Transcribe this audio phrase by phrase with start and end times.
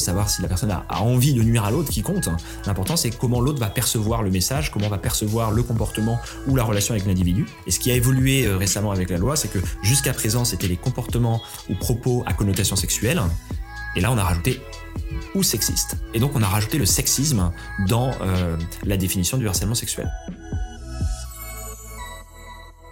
[0.00, 2.28] Savoir si la personne a, envie de nuire à l'autre qui compte.
[2.66, 6.64] L'important, c'est comment l'autre va percevoir le message, comment va percevoir le comportement ou la
[6.64, 7.46] relation avec l'individu.
[7.66, 10.68] Et ce qui a évolué euh, récemment avec la loi, c'est que jusqu'à présent, c'était
[10.68, 13.20] les comportements ou propos à connotation sexuelle.
[13.96, 14.60] Et là, on a rajouté
[15.34, 15.96] ou sexiste.
[16.14, 17.52] Et donc, on a rajouté le sexisme
[17.88, 20.10] dans euh, la définition du harcèlement sexuel.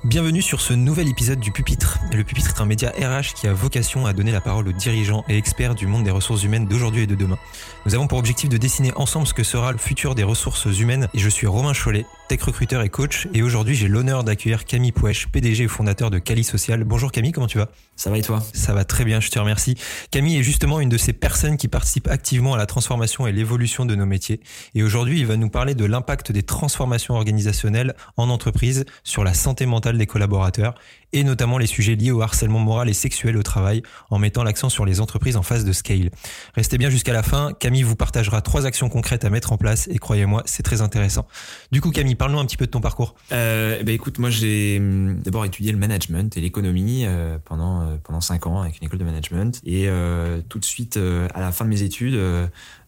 [0.04, 1.98] Bienvenue sur ce nouvel épisode du Pupitre.
[2.14, 5.24] Le Pupitre est un média RH qui a vocation à donner la parole aux dirigeants
[5.28, 7.36] et experts du monde des ressources humaines d'aujourd'hui et de demain.
[7.84, 11.08] Nous avons pour objectif de dessiner ensemble ce que sera le futur des ressources humaines
[11.14, 14.92] et je suis Romain Chollet, tech recruteur et coach et aujourd'hui j'ai l'honneur d'accueillir Camille
[14.92, 16.84] Pouèche, PDG et fondateur de Cali Social.
[16.84, 17.68] Bonjour Camille, comment tu vas?
[17.96, 18.40] Ça va et toi?
[18.54, 19.74] Ça va très bien, je te remercie.
[20.12, 23.84] Camille est justement une de ces personnes qui participent activement à la transformation et l'évolution
[23.84, 24.40] de nos métiers
[24.76, 29.34] et aujourd'hui il va nous parler de l'impact des transformations organisationnelles en entreprise sur la
[29.34, 30.74] santé mentale des collaborateurs
[31.12, 34.68] et notamment les sujets liés au harcèlement moral et sexuel au travail en mettant l'accent
[34.68, 36.10] sur les entreprises en phase de scale.
[36.54, 39.88] Restez bien jusqu'à la fin, Camille vous partagera trois actions concrètes à mettre en place
[39.88, 41.26] et croyez-moi, c'est très intéressant.
[41.72, 43.14] Du coup Camille, parle-nous un petit peu de ton parcours.
[43.32, 47.96] Euh, bah écoute, moi j'ai hum, d'abord étudié le management et l'économie euh, pendant euh,
[48.02, 51.52] pendant cinq ans avec une école de management et euh, tout de suite à la
[51.52, 52.18] fin de mes études,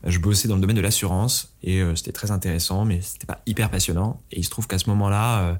[0.05, 3.71] je bossais dans le domaine de l'assurance et c'était très intéressant mais c'était pas hyper
[3.71, 5.57] passionnant et il se trouve qu'à ce moment-là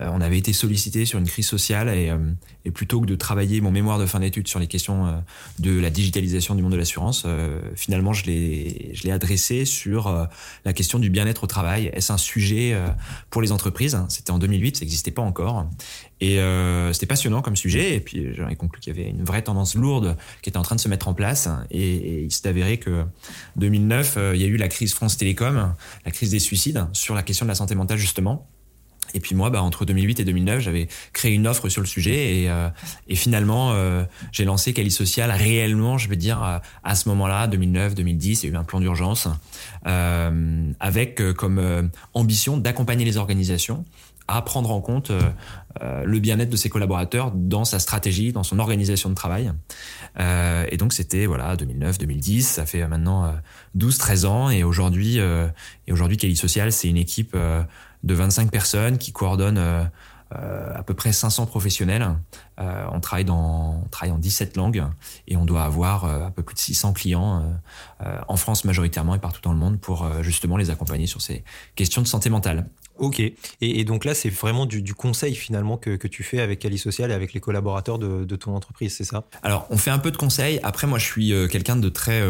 [0.00, 2.18] euh, on avait été sollicité sur une crise sociale et, euh,
[2.64, 5.12] et, plutôt que de travailler mon mémoire de fin d'études sur les questions euh,
[5.58, 7.26] de la digitalisation du monde de l'assurance,
[7.74, 10.28] finalement je l'ai adressé sur
[10.64, 11.90] la question du bien-être au travail.
[11.92, 12.76] Est-ce un sujet
[13.30, 15.66] pour les entreprises C'était en 2008, ça n'existait pas encore.
[16.20, 17.96] Et euh, c'était passionnant comme sujet.
[17.96, 20.62] Et puis j'en ai conclu qu'il y avait une vraie tendance lourde qui était en
[20.62, 21.48] train de se mettre en place.
[21.70, 23.04] Et, il s'est avéré que
[23.56, 27.22] 2009, il y a eu la crise France Télécom, la crise des suicides sur la
[27.22, 28.48] question de la santé mentale justement.
[29.14, 32.42] Et puis moi, bah, entre 2008 et 2009, j'avais créé une offre sur le sujet
[32.42, 32.68] et, euh,
[33.14, 38.42] finalement, euh, j'ai lancé Cali Social réellement, je veux dire, à, ce moment-là, 2009, 2010,
[38.42, 39.28] il y a eu un plan d'urgence
[39.86, 43.84] euh, avec comme ambition d'accompagner les organisations
[44.36, 45.12] à prendre en compte
[45.80, 49.52] le bien-être de ses collaborateurs dans sa stratégie, dans son organisation de travail.
[50.18, 53.32] et donc c'était voilà 2009, 2010, ça fait maintenant
[53.74, 57.36] 12, 13 ans et aujourd'hui et aujourd'hui Social, c'est une équipe
[58.02, 59.84] de 25 personnes qui coordonnent euh,
[60.34, 62.06] euh, à peu près 500 professionnels.
[62.58, 64.84] Euh, on, travaille dans, on travaille en 17 langues
[65.28, 67.42] et on doit avoir un peu plus de 600 clients
[68.00, 71.44] en France majoritairement et partout dans le monde pour justement les accompagner sur ces
[71.74, 72.68] questions de santé mentale.
[72.98, 73.22] Ok.
[73.62, 77.14] Et, donc là, c'est vraiment du, conseil finalement que, tu fais avec Ali Social et
[77.14, 79.24] avec les collaborateurs de, de ton entreprise, c'est ça?
[79.42, 80.60] Alors, on fait un peu de conseil.
[80.62, 82.22] Après, moi, je suis quelqu'un de très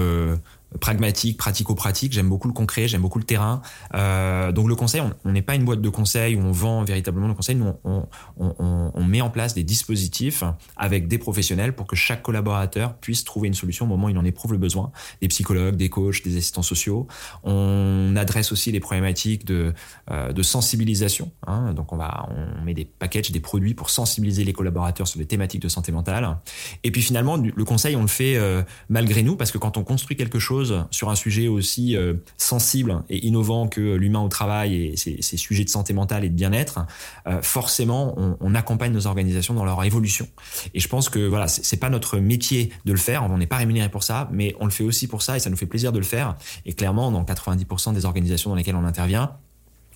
[0.78, 2.12] pragmatique, pratico-pratique.
[2.12, 3.62] J'aime beaucoup le concret, j'aime beaucoup le terrain.
[3.94, 7.26] Euh, donc le conseil, on n'est pas une boîte de conseil où on vend véritablement
[7.26, 7.56] le conseil.
[7.56, 8.06] Nous, on,
[8.38, 10.19] on, on, met en place des dispositifs
[10.76, 14.18] avec des professionnels pour que chaque collaborateur puisse trouver une solution au moment où il
[14.18, 14.92] en éprouve le besoin.
[15.20, 17.06] Des psychologues, des coachs, des assistants sociaux.
[17.42, 19.72] On adresse aussi les problématiques de,
[20.10, 21.30] euh, sensibilisation.
[21.46, 21.74] Hein.
[21.74, 21.98] Donc on
[22.64, 26.38] met des packages, des produits pour sensibiliser les collaborateurs sur les thématiques de santé mentale.
[26.82, 29.84] Et puis finalement, le conseil, on le fait euh, malgré nous parce que quand on
[29.84, 34.74] construit quelque chose sur un sujet aussi euh, sensible et innovant que l'humain au travail
[34.74, 36.80] et ces, sujets de santé mentale et de bien-être,
[37.42, 39.99] forcément, on, accompagne nos organisations dans leur évolution.
[40.74, 43.56] Et je pense que voilà, c'est pas notre métier de le faire, on n'est pas
[43.56, 45.92] rémunéré pour ça, mais on le fait aussi pour ça et ça nous fait plaisir
[45.92, 46.36] de le faire.
[46.66, 49.36] Et clairement, dans 90% des organisations dans lesquelles on intervient,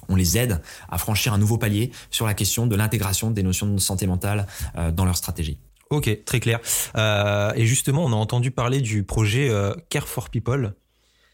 [0.09, 3.67] on les aide à franchir un nouveau palier sur la question de l'intégration des notions
[3.67, 5.59] de santé mentale euh, dans leur stratégie.
[5.91, 6.61] Ok, très clair.
[6.97, 10.75] Euh, et justement, on a entendu parler du projet euh, Care for People.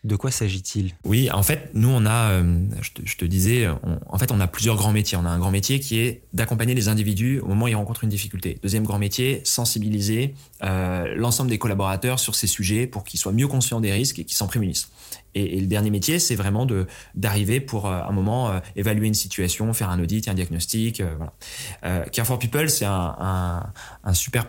[0.03, 0.95] De quoi s'agit-il?
[1.05, 3.67] Oui, en fait, nous, on a, euh, je, te, disais,
[4.07, 5.19] en fait, on a plusieurs grands métiers.
[5.21, 8.05] On a un grand métier qui est d'accompagner les individus au moment où ils rencontrent
[8.05, 8.59] une difficulté.
[8.63, 13.81] Deuxième grand métier, sensibiliser l'ensemble des collaborateurs sur ces sujets pour qu'ils soient mieux conscients
[13.81, 14.89] des risques et qu'ils s'en prémunissent.
[15.35, 19.91] Et, le dernier métier, c'est vraiment de d'arriver pour un moment évaluer une situation, faire
[19.91, 21.03] un audit, un diagnostic.
[21.83, 23.71] Care for People, c'est un,
[24.03, 24.47] un super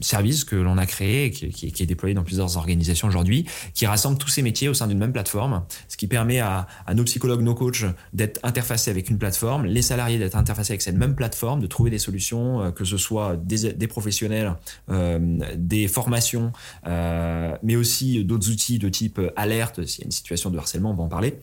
[0.00, 4.18] service que l'on a créé, qui, qui, est déployé dans plusieurs organisations aujourd'hui, qui rassemble
[4.18, 7.54] tous ces métiers au sein d'une même plateforme, ce qui permet à, nos psychologues, nos
[7.54, 11.66] coachs d'être interfacés avec une plateforme, les salariés d'être interfacés avec cette même plateforme, de
[11.66, 14.54] trouver des solutions, euh, que ce soit des, des professionnels,
[14.90, 15.18] euh,
[15.56, 16.52] des formations,
[16.86, 20.90] euh, mais aussi d'autres outils de type alerte, s'il y a une situation de harcèlement,
[20.90, 21.38] on va en parler.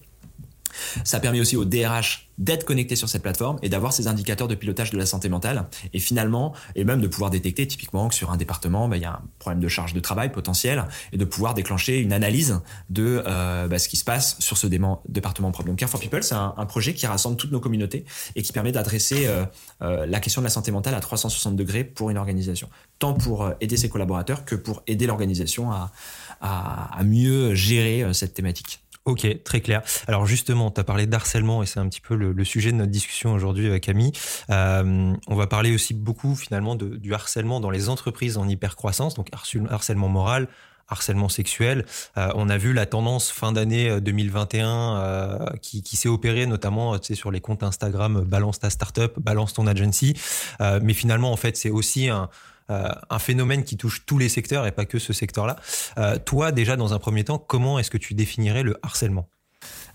[1.04, 4.56] Ça permet aussi au DRH d'être connecté sur cette plateforme et d'avoir ces indicateurs de
[4.56, 8.32] pilotage de la santé mentale et finalement et même de pouvoir détecter typiquement que sur
[8.32, 11.26] un département bah, il y a un problème de charge de travail potentiel et de
[11.26, 12.60] pouvoir déclencher une analyse
[12.90, 15.52] de euh, bah, ce qui se passe sur ce département.
[15.52, 18.72] Donc Care for People c'est un, projet qui rassemble toutes nos communautés et qui permet
[18.72, 19.46] d'adresser euh,
[19.82, 22.70] euh, la question de la santé mentale à 360 degrés pour une organisation
[23.00, 28.82] tant pour aider ses collaborateurs que pour aider l'organisation à mieux gérer cette thématique.
[29.08, 29.84] Ok, très clair.
[30.08, 32.92] Alors justement, tu as parlé d'harcèlement et c'est un petit peu le, sujet de notre
[32.92, 34.12] discussion aujourd'hui avec Camille.
[34.50, 39.30] Euh, on va parler aussi beaucoup finalement du harcèlement dans les entreprises en hypercroissance, donc
[39.70, 40.50] harcèlement moral,
[40.90, 41.86] harcèlement sexuel.
[42.18, 47.00] Euh, on a vu la tendance fin d'année 2021 euh, qui, qui s'est opérée notamment
[47.00, 50.16] tu sais, sur les comptes Instagram Balance ta startup, Balance ton agency.
[50.60, 52.28] mais finalement, en fait, c'est aussi un
[52.70, 55.58] un phénomène qui touche tous les secteurs et pas que ce secteur-là.
[55.98, 59.30] Euh, toi, déjà, dans un premier temps, comment est-ce que tu définirais le harcèlement?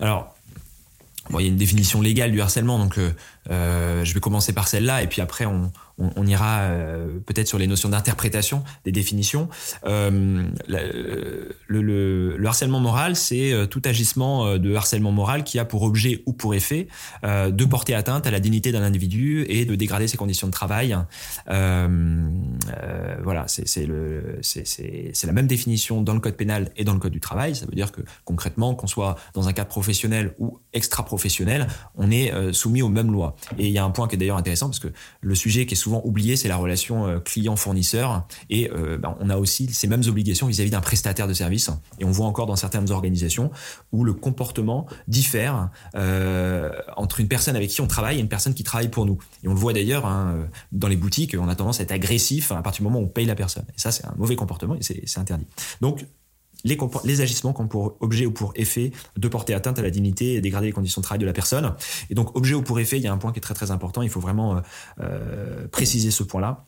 [0.00, 0.34] Alors,
[1.30, 2.98] il y a une définition légale du harcèlement, donc
[3.48, 5.70] je vais commencer par celle-là, et puis après on,
[6.26, 9.48] ira euh, peut-être sur les notions d'interprétation des définitions.
[9.84, 15.82] Euh, le, le, harcèlement moral, c'est euh, tout agissement de harcèlement moral qui a pour
[15.82, 16.88] objet ou pour effet
[17.22, 20.96] de porter atteinte à la dignité d'un individu et de dégrader ses conditions de travail.
[21.46, 27.54] voilà, c'est la même définition dans le code pénal et dans le code du travail.
[27.54, 31.66] Ça veut dire que concrètement, qu'on soit dans un cadre professionnel ou extra-professionnel,
[31.96, 33.31] on est soumis aux mêmes lois.
[33.58, 34.88] Et il y a un point qui est d'ailleurs intéressant parce que
[35.20, 38.26] le sujet qui est souvent oublié, c'est la relation euh, client-fournisseur.
[38.50, 41.70] Et euh, ben, on a aussi ces mêmes obligations vis-à-vis d'un prestataire de service.
[41.98, 43.50] Et on voit encore dans certaines organisations
[43.92, 48.54] où le comportement diffère euh, entre une personne avec qui on travaille et une personne
[48.54, 49.18] qui travaille pour nous.
[49.44, 50.36] Et on le voit d'ailleurs hein,
[50.72, 53.08] dans les boutiques, on a tendance à être agressif à partir du moment où on
[53.08, 53.64] paye la personne.
[53.68, 55.46] Et ça, c'est un mauvais comportement et c'est interdit.
[55.80, 56.04] Donc,
[56.64, 60.34] les, agissements qui ont pour objet ou pour effet de porter atteinte à la dignité
[60.34, 61.74] et dégrader les conditions de travail de la personne.
[62.10, 63.70] Et donc, objet ou pour effet, il y a un point qui est très très
[63.70, 64.02] important.
[64.02, 64.60] Il faut vraiment euh,
[65.00, 66.64] euh préciser ce point-là.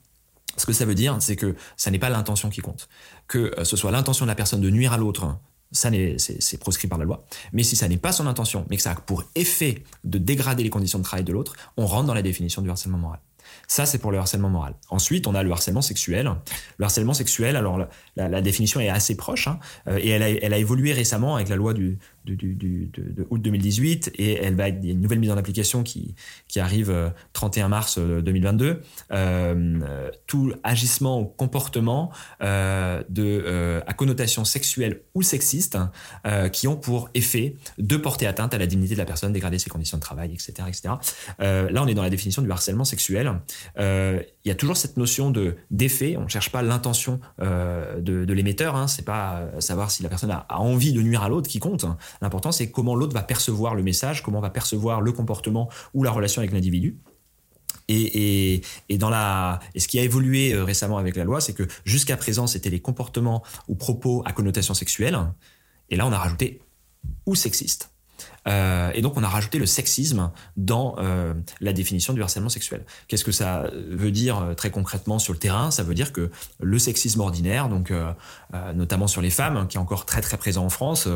[0.56, 2.88] Ce que ça veut dire, c'est que ça n'est pas l'intention qui compte.
[3.26, 5.36] Que euh, ce soit l'intention de la personne de nuire à l'autre,
[5.72, 7.24] ça c'est proscrit par la loi.
[7.52, 10.62] Mais si ça n'est pas son intention, mais que ça a pour effet de dégrader
[10.62, 13.18] les conditions de travail de l'autre, on rentre dans la définition du harcèlement moral.
[13.66, 14.74] Ça, c'est pour le harcèlement moral.
[14.90, 16.30] Ensuite, on a le harcèlement sexuel.
[16.78, 19.58] Le harcèlement sexuel, alors la, définition est assez proche, hein,
[19.88, 24.12] euh, et elle a, elle a, évolué récemment avec la loi du, de, août 2018
[24.16, 26.14] et elle va a une nouvelle mise en application qui,
[26.48, 28.80] qui arrive 31 euh, mars 2022 euh,
[29.12, 32.10] euh, tout agissement ou comportement
[32.40, 35.78] de à connotation sexuelle ou sexiste
[36.26, 39.58] euh, qui ont pour effet de porter atteinte à la dignité de la personne dégrader
[39.58, 40.94] ses conditions de travail etc etc
[41.38, 43.32] là on est dans la définition du harcèlement sexuel
[44.44, 48.76] il y a toujours cette notion de d'effet on cherche pas l'intention de, de l'émetteur
[48.76, 51.86] hein, c'est pas savoir si la personne a, envie de nuire à l'autre qui compte
[52.22, 56.10] L'important, c'est comment l'autre va percevoir le message, comment va percevoir le comportement ou la
[56.10, 56.98] relation avec l'individu.
[57.88, 61.64] Et, dans la, et ce qui a évolué euh, récemment avec la loi, c'est que
[61.84, 65.18] jusqu'à présent, c'était les comportements ou propos à connotation sexuelle.
[65.90, 66.62] Et là, on a rajouté
[67.26, 67.90] ou sexiste.
[68.46, 72.84] Euh, et donc on a rajouté le sexisme dans euh, la définition du harcèlement sexuel.
[73.08, 75.70] Qu'est-ce que ça veut dire euh, très concrètement sur le terrain?
[75.70, 76.30] Ça veut dire que
[76.60, 77.92] le sexisme ordinaire, donc
[78.74, 81.08] notamment sur les femmes, qui est encore très très présent en France,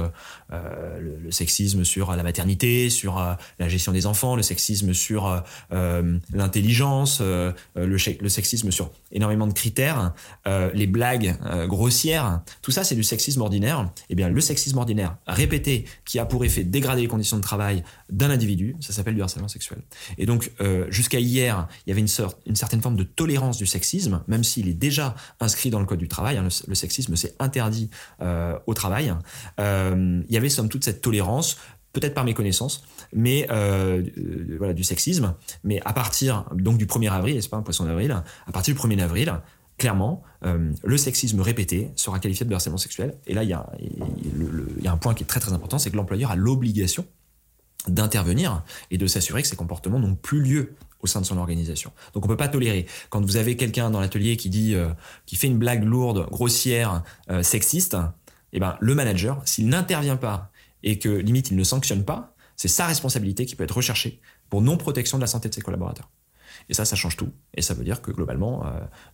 [0.50, 3.16] le, sexisme sur la maternité, sur
[3.58, 10.12] la gestion des enfants, le sexisme sur l'intelligence, le, sexisme sur énormément de critères,
[10.46, 11.36] les blagues
[11.66, 13.90] grossières, tout ça c'est du sexisme ordinaire.
[14.10, 17.42] Eh bien le sexisme ordinaire répété qui a pour effet de dégrader les conditions de
[17.42, 19.80] travail d'un individu, ça s'appelle du harcèlement sexuel.
[20.18, 23.58] Et donc, euh, jusqu'à hier, il y avait une, sorte, une certaine forme de tolérance
[23.58, 26.36] du sexisme, même s'il est déjà inscrit dans le Code du travail.
[26.36, 27.90] Hein, le, sexisme, c'est interdit
[28.22, 29.12] euh, au travail.
[29.58, 31.56] Euh, il y avait somme toute cette tolérance
[31.92, 35.34] peut-être par méconnaissance, mais voilà du sexisme.
[35.64, 38.12] Mais à partir donc du 1er avril, c'est pas un poisson d'avril,
[38.46, 39.32] à partir du 1er avril,
[39.78, 43.16] clairement, euh, le sexisme répété sera qualifié de harcèlement sexuel.
[43.26, 46.32] Et là, il y, a, un point qui est très très important, c'est que l'employeur
[46.32, 47.06] a l'obligation
[47.86, 51.92] d'intervenir et de s'assurer que ces comportements n'ont plus lieu au sein de son organisation.
[52.12, 52.86] Donc on peut pas tolérer.
[53.08, 54.88] Quand vous avez quelqu'un dans l'atelier qui dit, euh,
[55.26, 57.96] qui fait une blague lourde, grossière, euh, sexiste,
[58.52, 60.50] eh ben le manager, s'il n'intervient pas
[60.82, 64.20] et que limite il ne sanctionne pas, c'est sa responsabilité qui peut être recherchée
[64.50, 66.10] pour non protection de la santé de ses collaborateurs.
[66.68, 67.30] Et ça, ça change tout.
[67.54, 68.64] Et ça veut dire que globalement,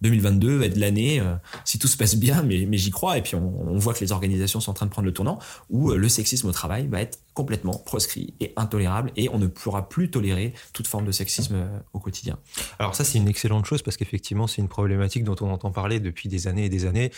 [0.02, 1.34] 2022 euh, va être l'année, euh,
[1.64, 4.60] si tout se passe bien, mais, j'y crois, et puis on, voit que les organisations
[4.60, 5.38] sont en train de prendre le tournant,
[5.70, 9.46] où euh, le sexisme au travail va être complètement proscrit et intolérable, et on ne
[9.46, 12.38] pourra plus tolérer toute forme de sexisme au quotidien.
[12.78, 16.00] Alors ça, c'est une excellente chose, parce qu'effectivement, c'est une problématique dont on entend parler
[16.00, 17.10] depuis des années et des années,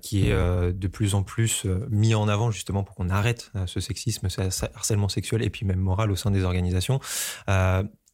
[0.00, 4.30] qui est de plus en plus mis en avant justement pour qu'on arrête ce sexisme,
[4.30, 4.40] ce
[4.74, 7.00] harcèlement sexuel, et puis même moral au sein des organisations.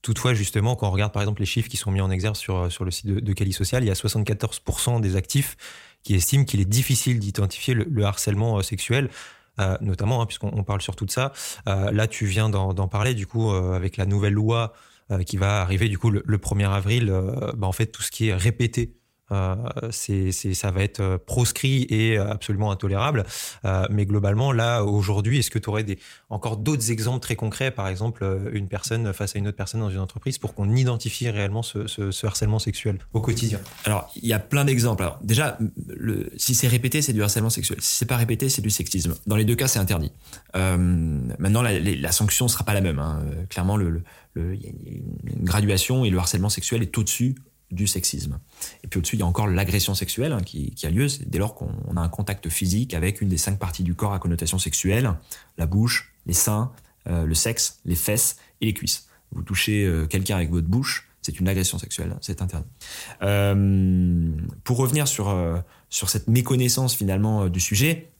[0.01, 2.37] Euh, Toutefois, justement, quand on regarde par exemple les chiffres qui sont mis en exergue
[2.37, 5.57] sur, sur le site de, de Social, il y a 74% des actifs
[6.03, 9.11] qui estiment qu'il est difficile d'identifier le, harcèlement euh, sexuel.
[9.59, 11.33] Euh, notamment, hein, puisqu'on parle surtout de ça.
[11.69, 14.73] Euh, là, tu viens d'en parler, du coup, avec la nouvelle loi
[15.27, 17.13] qui va arriver, du coup, le, 1er avril,
[17.57, 19.00] bah, en fait, tout ce qui est répété
[19.91, 23.25] c'est, ça va être proscrit et absolument intolérable.
[23.91, 25.85] mais globalement, là, aujourd'hui, est-ce que tu aurais
[26.29, 29.91] encore d'autres exemples très concrets, par exemple, une personne face à une autre personne dans
[29.91, 33.61] une entreprise pour qu'on identifie réellement ce, harcèlement sexuel au quotidien?
[33.85, 35.11] Alors, il y a plein d'exemples.
[35.23, 35.59] Déjà,
[36.37, 37.79] si c'est répété, c'est du harcèlement sexuel.
[37.81, 39.15] Si c'est pas répété, c'est du sexisme.
[39.27, 40.13] Dans les deux cas, c'est interdit.
[40.57, 42.99] Euh, maintenant, la, la, sanction sera pas la même.
[42.99, 43.23] Hein.
[43.49, 44.03] Clairement, le,
[44.37, 47.35] y a une graduation et le harcèlement sexuel est au-dessus
[47.71, 48.39] du sexisme.
[48.83, 51.55] Et puis au-dessus, il y a encore l'agression sexuelle hein, qui, a lieu dès lors
[51.55, 55.15] qu'on a un contact physique avec une des cinq parties du corps à connotation sexuelle,
[55.57, 56.73] la bouche, les seins,
[57.09, 59.07] euh, le sexe, les fesses et les cuisses.
[59.33, 62.67] Vous touchez euh, quelqu'un avec votre bouche, c'est une agression sexuelle, c'est interdit.
[63.23, 64.31] Euh,
[64.65, 65.59] pour revenir sur, euh,
[65.89, 68.11] sur cette méconnaissance finalement du sujet,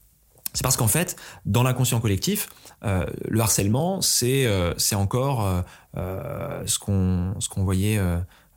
[0.53, 1.15] c'est parce qu'en fait,
[1.45, 2.49] dans l'inconscient collectif,
[2.83, 5.63] le harcèlement, c'est c'est encore
[5.95, 8.01] ce qu'on ce qu'on voyait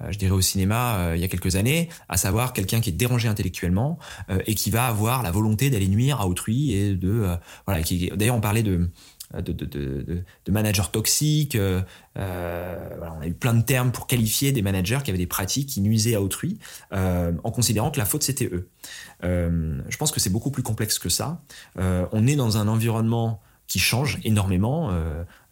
[0.09, 3.29] je dirais au cinéma il y a quelques années, à savoir quelqu'un qui est dérangé
[3.29, 3.99] intellectuellement
[4.47, 7.37] et qui va avoir la volonté d'aller nuire à autrui et de
[7.67, 7.83] voilà.
[7.83, 8.89] Qui, d'ailleurs, on parlait de
[9.43, 11.57] de, de, de, de, managers toxiques.
[11.57, 11.83] Euh,
[12.19, 15.27] euh, voilà, on a eu plein de termes pour qualifier des managers qui avaient des
[15.27, 16.59] pratiques qui nuisaient à autrui,
[16.93, 18.69] euh, en considérant que la faute c'était eux.
[19.25, 21.43] Euh, je pense que c'est beaucoup plus complexe que ça.
[21.79, 24.91] Euh, on est dans un environnement qui change énormément.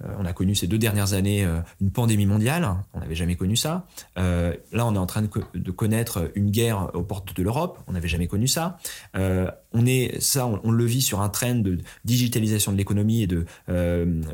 [0.05, 3.15] Euh, euh, on a connu ces deux dernières années euh, une pandémie mondiale, on n'avait
[3.15, 3.87] jamais connu ça.
[4.17, 8.09] là, on est en train de, connaître une guerre aux portes de l'Europe, on n'avait
[8.09, 8.79] jamais connu ça.
[9.15, 13.47] on est ça, on, le vit sur un train de digitalisation de l'économie et de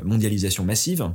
[0.03, 1.11] mondialisation massive.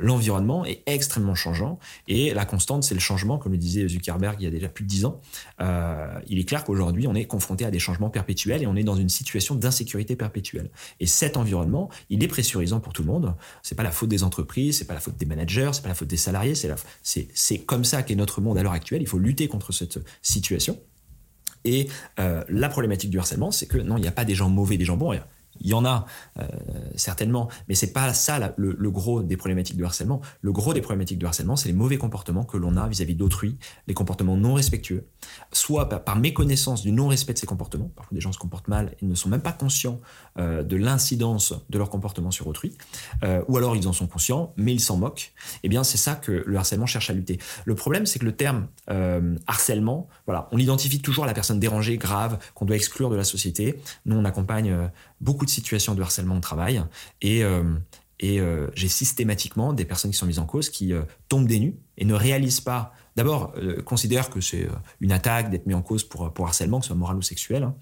[0.00, 1.78] L'environnement est extrêmement changeant
[2.08, 4.84] et la constante, c'est le changement, comme le disait Zuckerberg il y a déjà plus
[4.84, 5.20] de dix ans.
[6.26, 8.96] il est clair qu'aujourd'hui, on est confronté à des changements perpétuels et on est dans
[8.96, 10.70] une situation d'insécurité perpétuelle.
[11.00, 13.34] Et cet environnement il est pressurisant pour tout le monde.
[13.64, 15.94] C'est pas la faute des entreprises, c'est pas la faute des managers, c'est pas la
[15.94, 16.52] faute des salariés.
[16.54, 19.00] C'est comme ça qu'est notre monde à l'heure actuelle.
[19.00, 20.78] Il faut lutter contre cette situation.
[21.64, 21.88] Et
[22.20, 24.76] euh, la problématique du harcèlement, c'est que non, il n'y a pas des gens mauvais,
[24.76, 25.18] des gens bons.
[25.60, 26.06] Il y en a
[26.38, 26.46] euh,
[26.96, 30.20] certainement, mais c'est pas ça le, gros des problématiques du harcèlement.
[30.40, 33.56] Le gros des problématiques du harcèlement, c'est les mauvais comportements que l'on a vis-à-vis d'autrui,
[33.86, 35.06] les comportements non respectueux,
[35.52, 37.90] soit par, méconnaissance du non-respect de ces comportements.
[37.94, 40.00] Parfois, des gens se comportent mal et ne sont même pas conscients
[40.38, 42.76] euh, de l'incidence de leur comportement sur autrui,
[43.24, 45.32] euh, ou alors ils en sont conscients, mais ils s'en moquent.
[45.64, 47.38] Eh bien, c'est ça que le harcèlement cherche à lutter.
[47.64, 48.68] Le problème, c'est que le terme
[49.46, 53.80] harcèlement, voilà, on identifie toujours la personne dérangée, grave, qu'on doit exclure de la société.
[54.06, 56.82] Nous, on accompagne beaucoup de situations de harcèlement au travail
[57.20, 57.62] et, euh,
[58.20, 61.60] et euh, j'ai systématiquement des personnes qui sont mises en cause qui euh, tombent des
[61.60, 65.74] nues et ne réalisent pas d'abord, euh, considèrent que c'est euh, une attaque d'être mis
[65.74, 67.74] en cause pour, pour harcèlement, que ce soit moral ou sexuel, hein.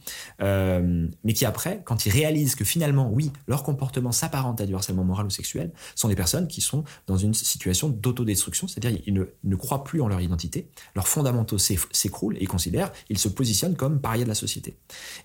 [0.43, 4.75] euh, mais qui après, quand ils réalisent que finalement, oui, leur comportement s'apparente à du
[4.75, 9.15] harcèlement moral ou sexuel, sont des personnes qui sont dans une situation d'autodestruction, c'est-à-dire ils
[9.15, 13.29] ne, ne, croient plus en leur identité, leurs fondamentaux s'écroulent et ils considèrent, ils se
[13.29, 14.77] positionnent comme parias de la société.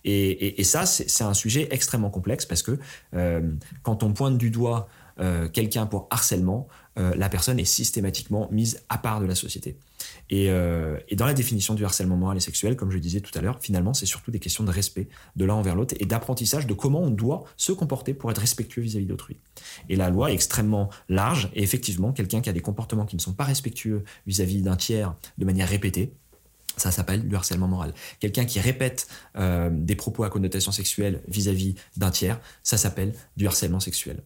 [0.04, 2.78] Et, ça, c'est un sujet extrêmement complexe parce que
[3.14, 3.42] euh,
[3.84, 4.88] quand on pointe du doigt
[5.52, 9.76] quelqu'un pour harcèlement, la personne est systématiquement mise à part de la société.
[10.30, 13.38] Et, euh, et, dans la définition du harcèlement moral et sexuel, comme je disais tout
[13.38, 16.68] à l'heure, finalement, c'est surtout des questions de respect de l'un envers l'autre et d'apprentissage
[16.68, 19.38] de comment on doit se comporter pour être respectueux vis-à-vis d'autrui.
[19.90, 23.22] Et la loi est extrêmement large et effectivement, quelqu'un qui a des comportements qui ne
[23.22, 26.14] sont pas respectueux vis-à-vis d'un tiers de manière répétée,
[26.78, 27.94] ça s'appelle du harcèlement moral.
[28.20, 33.48] Quelqu'un qui répète euh, des propos à connotation sexuelle vis-à-vis d'un tiers, ça s'appelle du
[33.48, 34.22] harcèlement sexuel.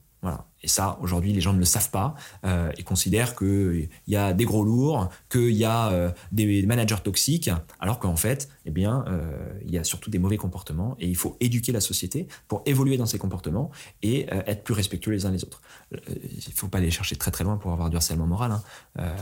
[0.64, 4.34] Et ça, aujourd'hui, les gens ne le savent pas euh, et considèrent qu'il y a
[4.34, 7.50] des gros lourds, qu'il y a euh, des managers toxiques,
[7.80, 9.32] alors qu'en fait, eh bien, euh,
[9.66, 12.98] il y a surtout des mauvais comportements et il faut éduquer la société pour évoluer
[12.98, 13.72] dans ces comportements
[14.04, 15.62] et être plus respectueux les uns les autres.
[15.92, 18.52] Il ne faut pas aller chercher très très loin pour avoir du harcèlement moral.
[18.52, 19.14] Hein.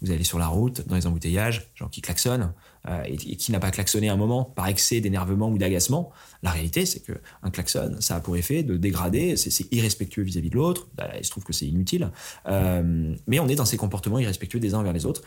[0.00, 2.52] vous allez sur la route, dans les embouteillages, gens qui klaxonnent
[2.88, 6.10] et, et, qui n'a pas klaxonné un moment par excès d'énervement ou d'agacement.
[6.42, 10.50] La réalité, c'est que un klaxon, ça a pour effet de dégrader, c'est irrespectueux vis-à-vis
[10.50, 10.88] de l'autre.
[10.94, 12.10] Bah, il se trouve que c'est inutile,
[12.46, 15.22] mais on est dans ces comportements irrespectueux des uns vers les autres.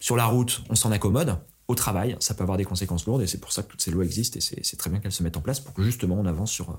[0.00, 1.38] Sur la route, on s'en accommode,
[1.68, 3.90] au travail, ça peut avoir des conséquences lourdes et c'est pour ça que toutes ces
[3.90, 6.24] lois existent et c'est très bien qu'elles se mettent en place pour que justement on
[6.24, 6.74] avance sur euh,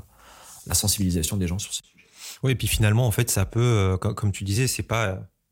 [0.66, 2.08] la sensibilisation des gens sur ces sujets.
[2.42, 5.06] Oui, et puis finalement, en fait, ça peut, euh, comme tu disais, c'est pas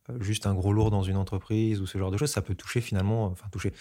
[0.09, 2.55] euh, juste un gros lourd dans une entreprise ou ce genre de choses, ça peut
[2.55, 3.73] toucher finalement, enfin toucher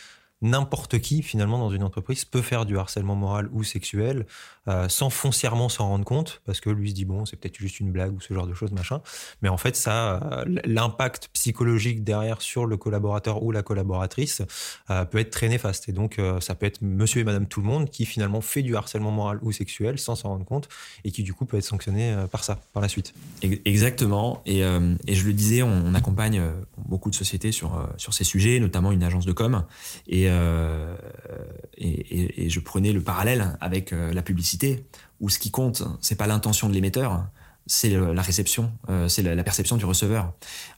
[0.42, 4.26] n'importe qui finalement dans une entreprise peut faire du harcèlement moral ou sexuel
[4.68, 7.80] euh, sans foncièrement s'en rendre compte parce que lui se dit bon c'est peut-être juste
[7.80, 9.00] une blague ou ce genre de choses machin.
[9.40, 14.42] Mais en fait ça euh, l'impact psychologique derrière sur le collaborateur ou la collaboratrice
[14.90, 17.66] euh, peut être très néfaste et donc ça peut être monsieur et madame tout le
[17.66, 20.68] monde qui finalement fait du harcèlement moral ou sexuel sans s'en rendre compte
[21.04, 23.14] et qui du coup peut être sanctionné par ça par la suite.
[23.42, 24.42] Exactement.
[24.46, 26.42] Et, et je le disais on, on accompagne
[26.76, 29.64] beaucoup de sociétés sur sur ces sujets notamment une agence de com.
[30.08, 30.25] Et
[31.78, 34.84] Et, et, je prenais le parallèle avec la publicité,
[35.20, 37.26] où ce qui compte, c'est pas l'intention de l'émetteur,
[37.66, 40.32] c'est la réception, euh, c'est la, perception du receveur.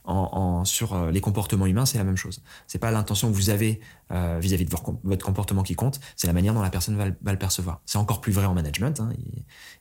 [0.05, 2.41] En, sur euh, les comportements humains, c'est la même chose.
[2.65, 3.79] C'est pas l'intention que vous avez
[4.11, 4.71] euh, vis-à-vis de
[5.03, 7.81] votre comportement qui compte, c'est la manière dont la personne va, le percevoir.
[7.85, 8.99] C'est encore plus vrai en management.
[8.99, 9.11] Hein.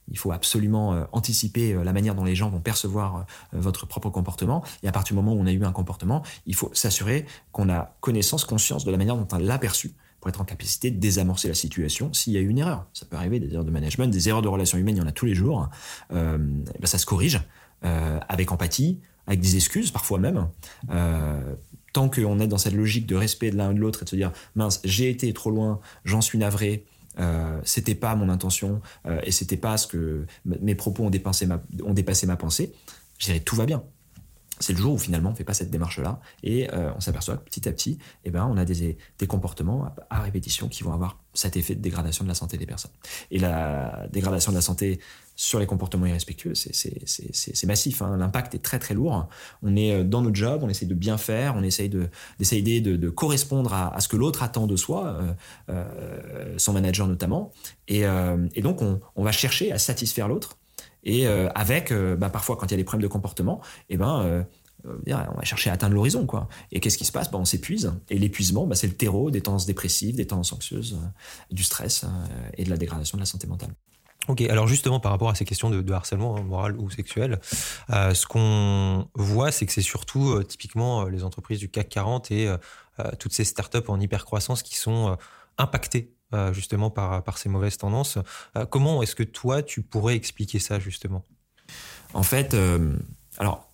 [0.09, 4.65] Il, faut absolument anticiper la manière dont les gens vont percevoir votre propre comportement.
[4.83, 7.71] Et à partir du moment où on a eu un comportement, il faut s'assurer qu'on
[7.71, 10.99] a connaissance, conscience de la manière dont on l'a perçu pour être en capacité de
[10.99, 12.87] désamorcer la situation s'il y a eu une erreur.
[12.93, 15.07] Ça peut arriver, des erreurs de management, des erreurs de relations humaines, il y en
[15.09, 15.69] a tous les jours.
[16.13, 17.41] Euh, ben ça se corrige
[17.85, 20.49] euh, avec empathie, avec des excuses parfois même.
[20.91, 21.55] Euh,
[21.93, 24.11] tant qu'on est dans cette logique de respect de l'un et de l'autre et de
[24.11, 26.85] se dire mince, j'ai été trop loin, j'en suis navré.
[27.19, 31.11] Euh, c'était pas mon intention euh, et c'était pas ce que mes propos ont
[31.47, 32.73] ma, ont dépassé ma pensée.
[33.19, 33.83] Je dirais tout va bien
[34.61, 37.37] c'est le jour où finalement on ne fait pas cette démarche-là et euh, on s'aperçoit
[37.37, 40.93] que petit à petit, eh ben, on a des, des, comportements à répétition qui vont
[40.93, 42.91] avoir cet effet de dégradation de la santé des personnes.
[43.31, 45.01] Et la dégradation de la santé
[45.37, 48.03] sur les comportements irrespectueux, c'est massif.
[48.03, 48.17] Hein.
[48.17, 49.29] L'impact est très très lourd.
[49.63, 51.89] On est euh, dans notre job, on essaie de bien faire, on essaye
[52.39, 55.21] d'essayer de, de, correspondre à, à, ce que l'autre attend de soi,
[55.69, 57.53] euh, son manager notamment.
[57.87, 58.03] Et,
[58.55, 60.59] et donc on, on va chercher à satisfaire l'autre
[61.09, 63.97] et euh, avec, euh, bah, parfois, quand il y a des problèmes de comportement, eh
[63.97, 64.43] ben, euh,
[64.85, 66.27] on va chercher à atteindre l'horizon.
[66.27, 66.49] quoi.
[66.71, 67.31] Et qu'est-ce qui se passe?
[67.31, 67.95] Bah, On s'épuise.
[68.11, 70.99] Et l'épuisement, bah, c'est le terreau des tendances dépressives, des tendances anxieuses,
[71.51, 72.05] du stress
[72.59, 73.71] et de la dégradation de la santé mentale.
[74.29, 77.41] Ok, alors justement par rapport à ces questions de, harcèlement hein, moral ou sexuel,
[77.89, 82.55] ce qu'on voit, c'est que c'est surtout typiquement les entreprises du CAC 40 et
[83.19, 85.17] toutes ces startups en hypercroissance qui sont
[85.57, 88.19] impactées euh, justement par, par ces mauvaises tendances.
[88.57, 91.25] Euh, comment est-ce que toi, tu pourrais expliquer ça justement?
[92.13, 92.97] En fait, euh,
[93.39, 93.71] alors,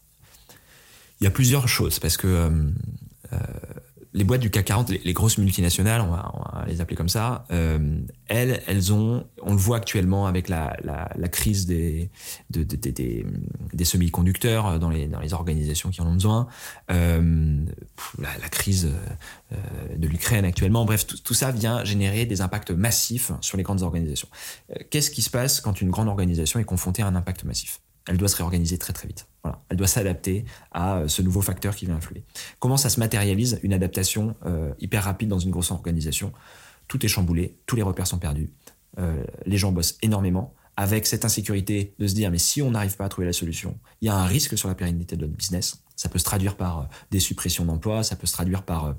[1.20, 2.50] il y a plusieurs choses parce que
[4.14, 7.99] les boîtes du CAC 40, les, grosses multinationales, on va, les appeler comme ça, euh,
[8.26, 10.76] elles, elles ont, on le voit actuellement avec la,
[11.33, 12.11] crise des,
[12.50, 13.26] de, de, des,
[13.73, 16.47] des semi-conducteurs dans les, dans les organisations qui en ont besoin,
[16.92, 17.64] euh,
[18.20, 18.88] la, crise
[19.53, 23.64] euh, de l'Ukraine actuellement, bref, tout, tout, ça vient générer des impacts massifs sur les
[23.64, 24.29] grandes organisations.
[24.70, 27.81] Euh, qu'est-ce qui se passe quand une grande organisation est confrontée à un impact massif?
[28.07, 29.27] Elle doit se réorganiser très très vite.
[29.43, 29.62] Voilà.
[29.69, 32.23] Elle doit s'adapter à euh, ce nouveau facteur qui vient influer.
[32.59, 36.33] Comment ça se matérialise une adaptation euh, hyper rapide dans une grosse organisation?
[36.88, 38.51] Tout est chamboulé, tous les repères sont perdus,
[38.99, 42.97] euh, les gens bossent énormément avec cette insécurité de se dire mais si on n'arrive
[42.97, 45.37] pas à trouver la solution, il y a un risque sur la pérennité de notre
[45.37, 45.83] business.
[45.97, 48.97] Ça peut se traduire par des suppressions d'emplois, ça peut se traduire par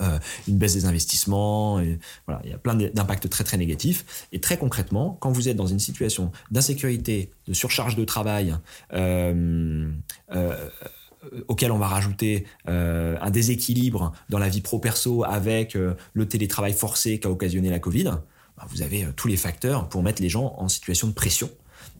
[0.00, 1.80] euh, une baisse des investissements.
[2.26, 4.28] Voilà, il y a plein d'impacts très très négatifs.
[4.32, 8.54] Et très concrètement, quand vous êtes dans une situation d'insécurité, de surcharge de travail,
[8.92, 9.90] euh,
[10.34, 10.68] euh,
[11.48, 17.30] auquel on va rajouter un déséquilibre dans la vie pro-perso avec le télétravail forcé qu'a
[17.30, 21.08] occasionné la Covid, bah, vous avez tous les facteurs pour mettre les gens en situation
[21.08, 21.50] de pression.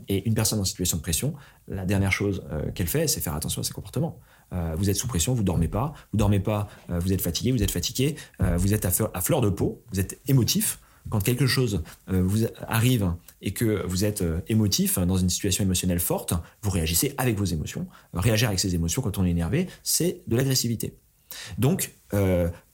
[0.08, 1.34] Et une personne en situation de pression,
[1.66, 2.44] la dernière chose
[2.76, 4.20] qu'elle fait, c'est faire attention à ses comportements.
[4.56, 7.52] Euh, vous êtes sous pression, vous dormez pas, vous dormez pas, euh, vous êtes fatigué,
[7.52, 10.78] vous êtes fatigué, euh, vous êtes à fleur, de peau, vous êtes émotif.
[11.08, 16.34] Quand quelque chose vous arrive et que vous êtes émotif dans une situation émotionnelle forte,
[16.62, 17.86] vous réagissez avec vos émotions.
[18.12, 20.96] Réagir avec ses émotions quand on est énervé, c'est de l'agressivité.
[21.58, 21.94] Donc,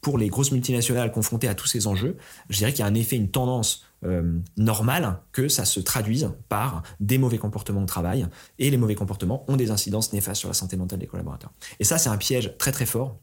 [0.01, 2.17] pour les grosses multinationales confrontées à tous ces enjeux,
[2.49, 6.31] je dirais qu'il y a un effet, une tendance euh, normal que ça se traduise
[6.49, 8.27] par des mauvais comportements au travail.
[8.59, 11.53] Et les mauvais comportements ont des incidences néfastes sur la santé mentale des collaborateurs.
[11.81, 13.19] Et ça, c'est un piège très très fort.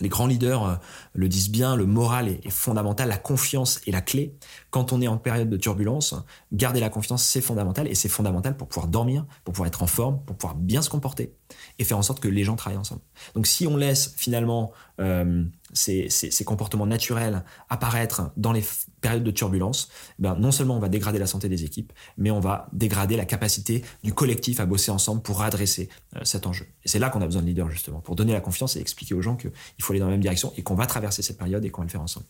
[0.00, 0.74] Les grands leaders euh,
[1.14, 4.34] le disent bien, le moral est, fondamental, la confiance est la clé.
[4.70, 6.14] Quand on est en période de turbulence,
[6.52, 9.86] garder la confiance, c'est fondamental et c'est fondamental pour pouvoir dormir, pour pouvoir être en
[9.86, 11.34] forme, pour pouvoir bien se comporter
[11.78, 13.02] et faire en sorte que les gens travaillent ensemble.
[13.34, 18.62] Donc si on laisse finalement euh, ces, ces, comportements naturels apparaître dans les
[19.00, 22.40] périodes de turbulence, ben non seulement on va dégrader la santé des équipes, mais on
[22.40, 26.66] va dégrader la capacité du collectif à bosser ensemble pour adresser euh, cet enjeu.
[26.84, 29.14] Et c'est là qu'on a besoin de leaders justement, pour donner la confiance et expliquer
[29.14, 31.64] aux gens qu'il faut aller dans la même direction et qu'on va traverser cette période
[31.64, 32.26] et qu'on va le faire ensemble.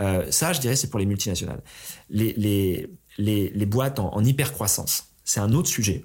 [0.00, 1.62] Euh, ça, je dirais, c'est pour les multinationales.
[2.10, 2.32] Les,
[3.18, 6.04] les, les, boîtes en, en hyper croissance, c'est un autre sujet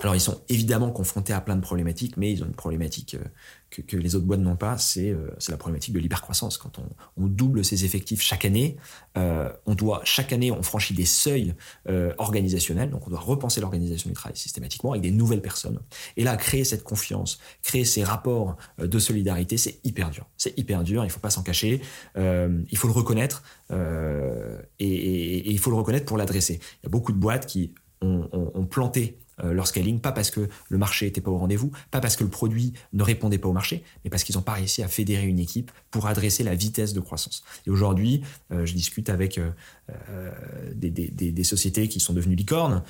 [0.00, 3.82] alors ils sont évidemment confrontés à plein de problématiques, mais ils ont une problématique euh,
[3.82, 6.56] que, les autres boîtes n'ont pas, c'est euh, la problématique de l'hypercroissance.
[6.56, 8.76] Quand on, double ses effectifs chaque année,
[9.16, 11.54] euh, on doit chaque année on franchit des seuils
[12.16, 15.80] organisationnels, donc on doit repenser l'organisation du travail systématiquement avec des nouvelles personnes.
[16.16, 20.26] Et là, créer cette confiance, créer ces rapports de solidarité, c'est hyper dur.
[20.36, 21.82] C'est hyper dur, il faut pas s'en cacher,
[22.16, 23.42] il faut le reconnaître
[24.78, 26.60] et, il faut le reconnaître pour l'adresser.
[26.82, 30.78] Il y a beaucoup de boîtes qui ont planté leur scaling, pas parce que le
[30.78, 33.82] marché n'était pas au rendez-vous, pas parce que le produit ne répondait pas au marché,
[34.04, 37.00] mais parce qu'ils n'ont pas réussi à fédérer une équipe pour adresser la vitesse de
[37.00, 37.42] croissance.
[37.66, 39.40] Et aujourd'hui, je discute avec
[40.74, 42.82] des, des, sociétés qui sont devenues licornes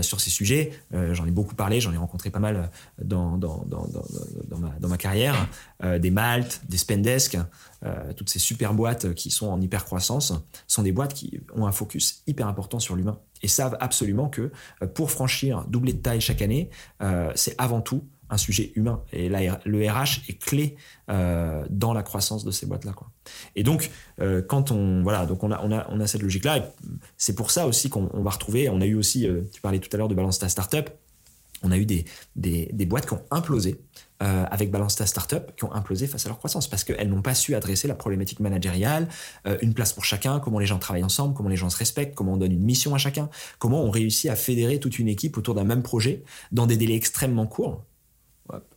[0.00, 0.72] sur ces sujets.
[0.92, 2.70] j'en ai beaucoup parlé, j'en ai rencontré pas mal
[3.02, 3.38] dans,
[4.58, 5.48] ma, ma carrière,
[5.82, 7.36] des Malte, des Spendesk,
[7.84, 10.32] euh, toutes ces super boîtes qui sont en hyper croissance,
[10.66, 14.50] sont des boîtes qui ont un focus hyper important sur l'humain et savent absolument que
[14.82, 16.70] euh, pour franchir, doubler de taille chaque année,
[17.02, 19.02] euh, c'est avant tout un sujet humain.
[19.12, 20.76] Et là, le RH est clé
[21.06, 22.94] dans la croissance de ces boîtes-là.
[23.56, 23.90] Et donc,
[24.48, 26.66] quand on voilà, donc on a on a on a cette logique-là.
[27.18, 28.70] C'est pour ça aussi qu'on va retrouver.
[28.70, 30.88] On a eu aussi, tu parlais tout à l'heure de balance ta startup.
[31.62, 33.78] On a eu des, des, des boîtes qui ont implosé
[34.22, 37.22] euh, avec Balance ta Startup qui ont implosé face à leur croissance parce qu'elles n'ont
[37.22, 39.08] pas su adresser la problématique managériale,
[39.48, 42.14] euh, une place pour chacun, comment les gens travaillent ensemble, comment les gens se respectent,
[42.14, 45.36] comment on donne une mission à chacun, comment on réussit à fédérer toute une équipe
[45.38, 47.84] autour d'un même projet dans des délais extrêmement courts.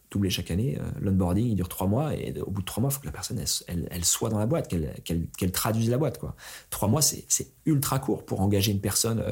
[0.09, 2.89] Doublé chaque année, euh, l'onboarding il dure trois mois et au bout de trois mois,
[2.89, 4.67] il faut que la personne elle, soit dans la boîte,
[5.03, 6.17] qu'elle traduise la boîte.
[6.17, 6.35] Quoi.
[6.71, 7.25] Trois mois, c'est
[7.65, 9.23] ultra court pour engager une personne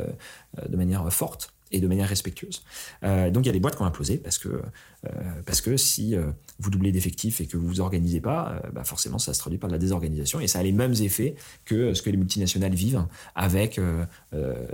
[0.61, 2.63] de manière forte et de manière respectueuse.
[3.03, 5.09] Euh, donc il y a des boîtes qui ont implosé parce que, euh,
[5.45, 9.19] parce que si euh, vous doublez d'effectifs et que vous vous organisez pas, bah forcément
[9.19, 12.01] ça se traduit par de la désorganisation et ça a les mêmes effets que ce
[12.01, 13.05] que les multinationales vivent
[13.35, 13.79] avec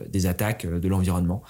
[0.10, 1.42] des attaques de l'environnement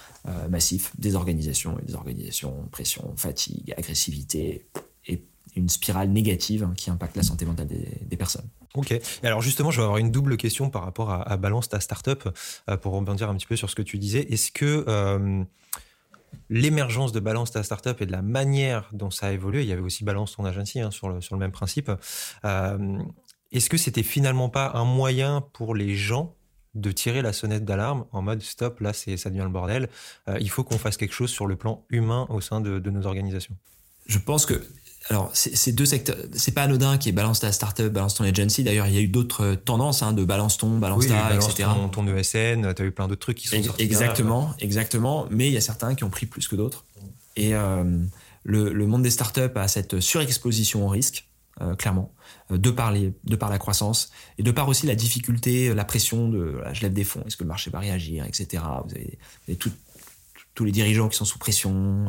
[0.50, 4.68] massif, désorganisation et désorganisation, pression, fatigue, agressivité
[5.08, 5.24] et
[5.56, 8.50] une spirale négative qui impacte la santé mentale des personnes.
[8.76, 8.94] Ok.
[9.24, 12.30] alors justement, je vais avoir une double question par rapport à, Balance ta startup
[12.70, 14.32] euh, pour rebondir un petit peu sur ce que tu disais.
[14.32, 15.44] Est-ce que euh,
[16.50, 19.72] l'émergence de Balance ta startup et de la manière dont ça a évolué, il y
[19.72, 21.92] avait aussi Balance ton agency hein, sur, le, sur le même principe.
[22.46, 23.00] Euh,
[23.52, 26.36] est-ce que c'était finalement pas un moyen pour les gens
[26.76, 29.90] de tirer la sonnette d'alarme en mode stop, là c'est ça devient le bordel.
[30.40, 33.08] il faut qu'on fasse quelque chose sur le plan humain au sein de, de nos
[33.08, 33.58] organisations?
[34.06, 34.64] Je pense que
[35.10, 36.17] alors, c'est deux secteurs.
[36.34, 38.63] C'est pas anodin qui est balance ta startup, balance ton agency.
[38.63, 41.67] D'ailleurs, il y a eu d'autres tendances hein, de balance ton, balance ta, etc.
[41.74, 43.82] Ton, ton ESN, tu as eu plein d'autres trucs qui sont sortis.
[43.82, 45.26] Exactement, exactement.
[45.32, 46.86] Mais il y a certains qui ont pris plus que d'autres.
[47.36, 47.84] Et euh,
[48.43, 51.28] le, monde des startups a cette surexposition au risque,
[51.62, 52.13] euh, clairement,
[52.52, 56.30] euh, de par, de par la croissance et de par aussi la difficulté, la pression
[56.30, 58.63] de je lève des fonds, est-ce que le marché va réagir, etc.
[58.86, 59.58] Vous avez, vous avez
[60.60, 62.08] tous les dirigeants qui sont sous pression.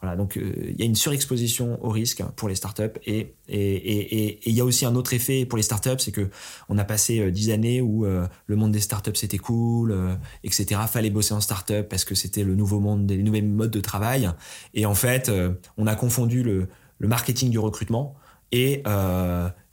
[0.00, 4.40] Voilà, donc euh, il y a une surexposition au risque pour les startups et et
[4.44, 6.28] il y a aussi un autre effet pour les startups, c'est que
[6.68, 9.96] on a passé euh, dix années où euh, le monde des startups c'était cool,
[10.42, 10.80] etc.
[10.90, 14.28] Fallait bosser en startup parce que c'était le nouveau monde, les nouveaux modes de travail.
[14.74, 15.30] Et en fait,
[15.76, 16.66] on a confondu le,
[16.98, 18.16] le marketing du recrutement
[18.50, 18.82] et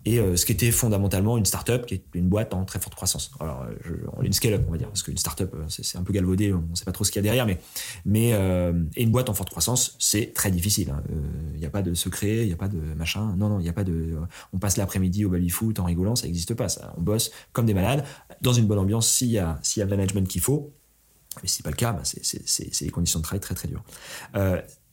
[0.05, 2.93] et euh, ce qui était fondamentalement une startup, qui est une boîte en très forte
[2.95, 3.31] croissance.
[3.39, 6.51] Alors, euh, une scale-up, on va dire, parce qu'une startup, euh, c'est un peu galvaudé,
[6.51, 7.59] on ne sait pas trop ce qu'il y a derrière, mais,
[8.05, 8.31] mais
[8.95, 10.93] et une boîte en forte croissance, c'est très difficile.
[11.09, 11.57] Il hein.
[11.57, 13.35] n'y a pas de secret, il n'y a pas de machin.
[13.37, 14.17] Non, non, il n'y a pas de.
[14.51, 16.69] On passe l'après-midi au baby-foot en rigolant, ça n'existe pas.
[16.69, 16.93] Ça.
[16.97, 18.03] On bosse comme des malades,
[18.41, 20.73] dans une bonne ambiance, s'il y, a, y a le management qu'il faut.
[21.41, 23.83] Mais si c'est pas le cas, bah c'est des conditions de travail très très dures.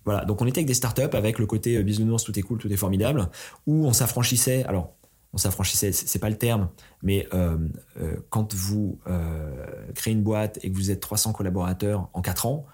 [0.04, 2.72] voilà, donc on était avec des startups avec le côté business, tout est cool, tout
[2.72, 3.28] est formidable,
[3.66, 4.64] où on s'affranchissait.
[4.64, 4.94] Alors,
[5.32, 6.68] on s'affranchissait, c'est pas le terme,
[7.02, 7.56] mais euh,
[8.00, 9.64] euh, quand vous euh,
[9.94, 12.66] créez une boîte et que vous êtes 300 collaborateurs en 4 ans,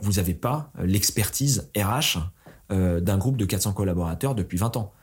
[0.00, 2.20] vous n'avez pas l'expertise RH
[2.70, 4.94] d'un groupe de 400 collaborateurs depuis 20 ans.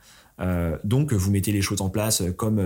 [0.82, 2.56] donc vous mettez les choses en place comme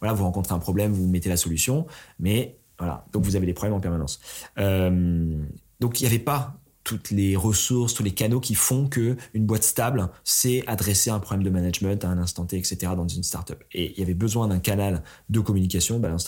[0.00, 1.86] voilà vous rencontrez un problème, vous mettez la solution,
[2.18, 4.18] mais voilà donc vous avez des problèmes en permanence.
[4.56, 6.56] donc il n'y avait pas
[6.88, 11.18] toutes les ressources, tous les canaux qui font que une boîte stable, c'est adresser un
[11.18, 12.92] problème de management à un instant T, etc.
[12.96, 13.62] dans une startup.
[13.72, 16.24] Et il y avait besoin d'un canal de communication, balance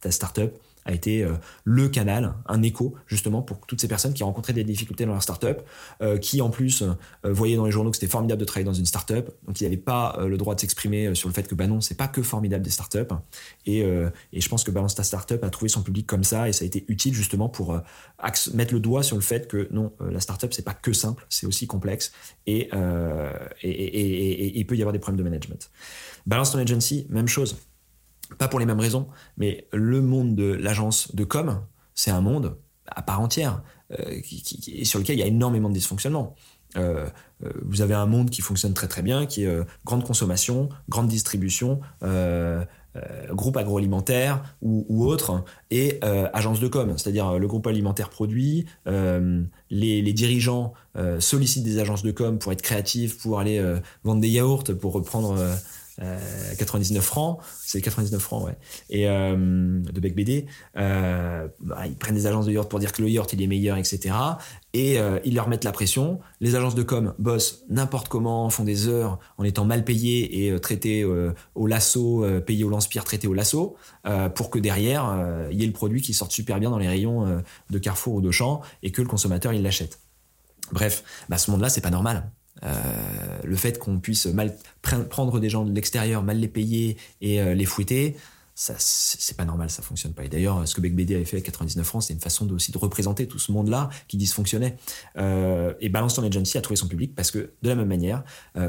[0.00, 1.32] ta startup, a été euh,
[1.64, 5.22] le canal, un écho justement pour toutes ces personnes qui rencontraient des difficultés dans leur
[5.22, 5.62] startup,
[6.02, 6.94] euh, qui en plus euh,
[7.24, 9.76] voyaient dans les journaux que c'était formidable de travailler dans une startup, donc ils n'avaient
[9.76, 12.64] pas le droit de s'exprimer sur le fait que bah non, c'est pas que formidable
[12.64, 12.98] des startups.
[13.66, 16.52] Et, et je pense que Balance ta startup a trouvé son public comme ça et
[16.52, 17.80] ça a été utile justement pour
[18.54, 21.46] mettre le doigt sur le fait que non, la startup c'est pas que simple, c'est
[21.46, 22.12] aussi complexe
[22.46, 22.70] et,
[23.62, 25.70] et, et, et il peut y avoir des problèmes de management.
[26.26, 27.56] Balance ton agency, même chose
[28.38, 31.60] pas pour les mêmes raisons, mais le monde de l'agence de com,
[31.94, 32.56] c'est un monde
[32.86, 34.20] à part entière, euh,
[34.82, 36.34] sur lequel il y a énormément de dysfonctionnements.
[36.76, 37.06] Euh,
[37.44, 41.08] euh, vous avez un monde qui fonctionne très très bien, qui est grande consommation, grande
[41.08, 41.80] distribution,
[43.30, 46.00] groupe agroalimentaire ou, autre, et
[46.32, 50.74] agence de com, c'est-à-dire le groupe alimentaire produit, les, les, dirigeants
[51.18, 53.60] sollicitent des agences de com pour être créatifs, pour aller
[54.04, 55.36] vendre des yaourts, pour reprendre
[55.98, 58.56] 99 francs, c'est 99 francs, ouais.
[58.90, 61.48] Et de Bec BD, bah,
[61.86, 64.14] ils prennent des agences de yacht pour dire que le yacht il est meilleur, etc.
[64.72, 66.20] Et ils leur mettent la pression.
[66.40, 70.60] Les agences de com bossent n'importe comment, font des heures en étant mal payées et
[70.60, 71.04] traités
[71.54, 73.76] au lasso, payés au lance-pierre, traités au lasso,
[74.34, 77.42] pour que derrière il y ait le produit qui sorte super bien dans les rayons
[77.70, 80.00] de Carrefour ou de Champ et que le consommateur il l'achète.
[80.72, 82.30] Bref, bah, ce monde-là, c'est pas normal.
[82.62, 87.40] Euh, le fait qu'on puisse mal prendre des gens de l'extérieur, mal les payer et
[87.40, 88.16] euh, les fouetter,
[88.54, 90.24] ça c'est pas normal, ça fonctionne pas.
[90.24, 92.78] Et d'ailleurs, ce que Beck avait fait à 99 francs, c'est une façon aussi de
[92.78, 94.76] représenter tout ce monde-là qui dysfonctionnait.
[95.18, 98.22] Euh, et Balance ton agency a trouvé son public parce que de la même manière,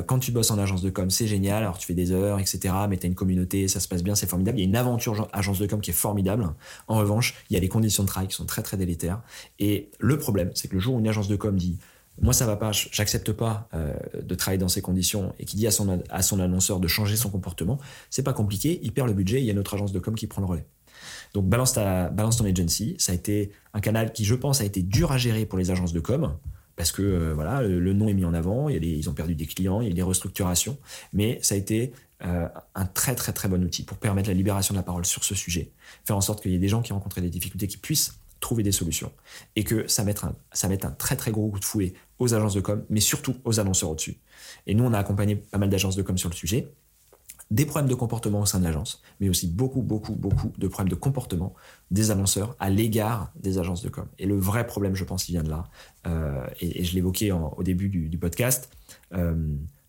[0.08, 1.58] quand tu bosses en agence de com, c'est génial.
[1.58, 2.74] Alors tu fais des heures, etc.
[2.90, 4.58] Mais tu as une communauté, ça se passe bien, c'est formidable.
[4.58, 6.50] Il y a une aventure agence de com qui est formidable.
[6.88, 9.22] En revanche, il y a des conditions de travail qui sont très très délétères.
[9.60, 11.78] Et le problème, c'est que le jour où une agence de com dit
[12.22, 15.68] moi ça va pas, j'accepte pas euh, de travailler dans ces conditions et qui dit
[15.68, 19.14] à son, à son annonceur de changer son comportement, c'est pas compliqué, il perd le
[19.14, 20.66] budget, il y a notre agence de com qui prend le relais.
[21.34, 24.66] Donc balance, ta, balance ton agency, ça a été un canal qui je pense a
[24.66, 26.36] été dur à gérer pour les agences de com
[26.76, 29.82] parce que euh, voilà le, nom est mis en avant, ils ont perdu des clients,
[29.82, 30.78] il y a des restructurations,
[31.14, 34.74] mais ça a été euh, un très très très bon outil pour permettre la libération
[34.74, 35.72] de la parole sur ce sujet,
[36.06, 38.62] faire en sorte qu'il y ait des gens qui rencontraient des difficultés qui puissent trouver
[38.62, 39.12] des solutions
[39.56, 42.36] et que ça mette un, ça mette un très très gros coup de fouet aux
[42.36, 44.20] agences de com, mais surtout aux annonceurs au-dessus.
[44.68, 46.72] Et nous, on a accompagné pas mal d'agences de com sur le sujet,
[47.50, 50.90] des problèmes de comportement au sein de l'agence, mais aussi beaucoup, beaucoup, beaucoup de problèmes
[50.90, 51.56] de comportement
[51.90, 54.06] des annonceurs à l'égard des agences de com.
[54.20, 55.64] Et le vrai problème, je pense, il vient de là.
[56.06, 58.70] Euh, et, je l'évoquais au début du, podcast.
[59.14, 59.36] Euh,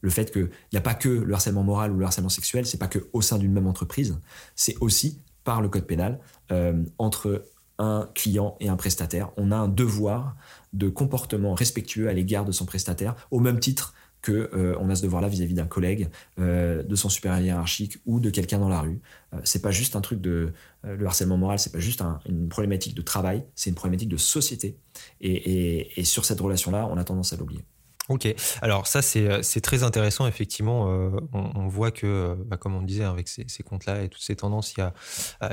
[0.00, 2.78] le fait qu'il n'y a pas que le harcèlement moral ou le harcèlement sexuel, c'est
[2.78, 4.18] pas que au sein d'une même entreprise,
[4.54, 6.20] c'est aussi par le code pénal
[6.52, 7.44] euh, entre
[7.78, 9.30] un client et un prestataire.
[9.36, 10.36] On a un devoir
[10.72, 14.96] de comportement respectueux à l'égard de son prestataire, au même titre que euh, on a
[14.96, 16.08] ce devoir-là vis-à-vis d'un collègue,
[16.40, 19.00] euh, de son supérieur hiérarchique ou de quelqu'un dans la rue.
[19.32, 22.94] Euh, c'est pas juste un truc de le harcèlement moral, c'est pas juste une problématique
[22.94, 24.78] de travail, c'est une problématique de société.
[25.20, 27.64] et sur cette relation-là, on a tendance à l'oublier.
[28.08, 30.90] Ok, alors ça c'est euh, très intéressant effectivement.
[30.90, 34.36] Euh, on, voit que, euh, bah, comme on disait avec ces, comptes-là et toutes ces
[34.36, 34.92] tendances, il y a,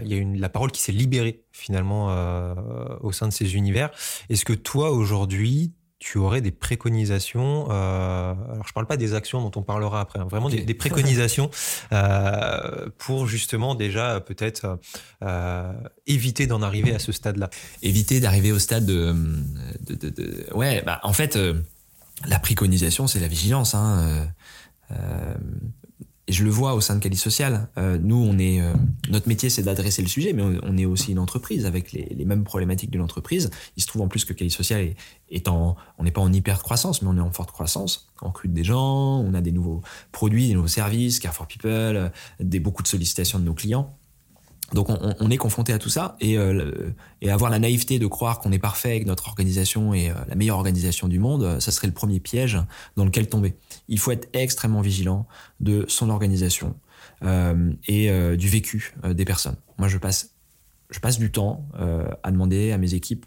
[0.04, 2.08] il y a une, la parole qui s'est libérée finalement
[3.02, 3.90] au sein de ces univers.
[4.30, 9.58] Est-ce que toi aujourd'hui tu aurais des préconisations Alors je parle pas des actions dont
[9.60, 11.50] on parlera après, hein, vraiment des, préconisations
[12.98, 14.80] pour justement déjà peut-être
[16.06, 17.50] éviter d'en arriver à ce stade-là?
[17.82, 19.16] Éviter d'arriver au stade de,
[19.88, 21.38] de, de, ouais, bah en fait
[22.28, 23.76] la préconisation, c'est la vigilance.
[23.76, 24.00] Hein.
[24.00, 24.26] Euh,
[24.92, 25.36] euh,
[26.26, 27.68] et je le vois au sein de Cali Social.
[27.78, 28.62] Euh, nous, on est,
[29.10, 32.46] notre métier, c'est d'adresser le sujet, mais on, est aussi une entreprise avec les, mêmes
[32.46, 33.52] problématiques de l'entreprise.
[33.76, 34.94] Il se trouve en plus que Cali Social
[35.30, 38.10] est, en, on n'est pas en hyper croissance, mais on est en forte croissance.
[38.22, 39.82] On recrute des gens, on a des nouveaux
[40.14, 43.98] produits, des nouveaux services, Carrefour People, des beaucoup de sollicitations de nos clients.
[44.74, 48.40] Donc on, est confronté à tout ça et, euh, et avoir la naïveté de croire
[48.40, 51.88] qu'on est parfait avec notre organisation et euh, la meilleure organisation du monde, ça serait
[51.88, 52.60] le premier piège
[52.98, 53.56] dans lequel tomber.
[53.88, 55.28] Il faut être extrêmement vigilant
[55.60, 56.76] de son organisation
[57.24, 59.58] euh, et du vécu des personnes.
[59.78, 60.32] Moi, je passe,
[60.90, 61.68] je passe du temps
[62.24, 63.26] à demander à mes équipes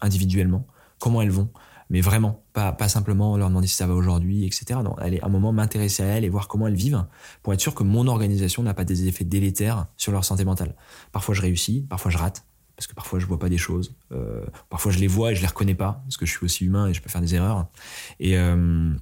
[0.00, 0.66] individuellement
[0.98, 1.50] comment elles vont,
[1.88, 4.80] mais vraiment, pas, pas simplement leur demander si ça va aujourd'hui, etc.
[4.82, 7.04] Non, aller un moment m'intéresser à elles et voir comment elles vivent
[7.42, 10.74] pour être sûr que mon organisation n'a pas des effets délétères sur leur santé mentale.
[11.12, 12.44] Parfois je réussis, parfois je rate,
[12.76, 15.40] parce que parfois je vois pas des choses, euh, parfois je les vois et je
[15.42, 17.68] les reconnais pas, parce que je suis aussi humain et je peux faire des erreurs.
[18.18, 18.92] Et, euh,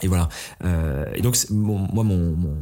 [0.00, 0.28] et voilà.
[0.64, 2.56] Euh, et donc moi mon, mon,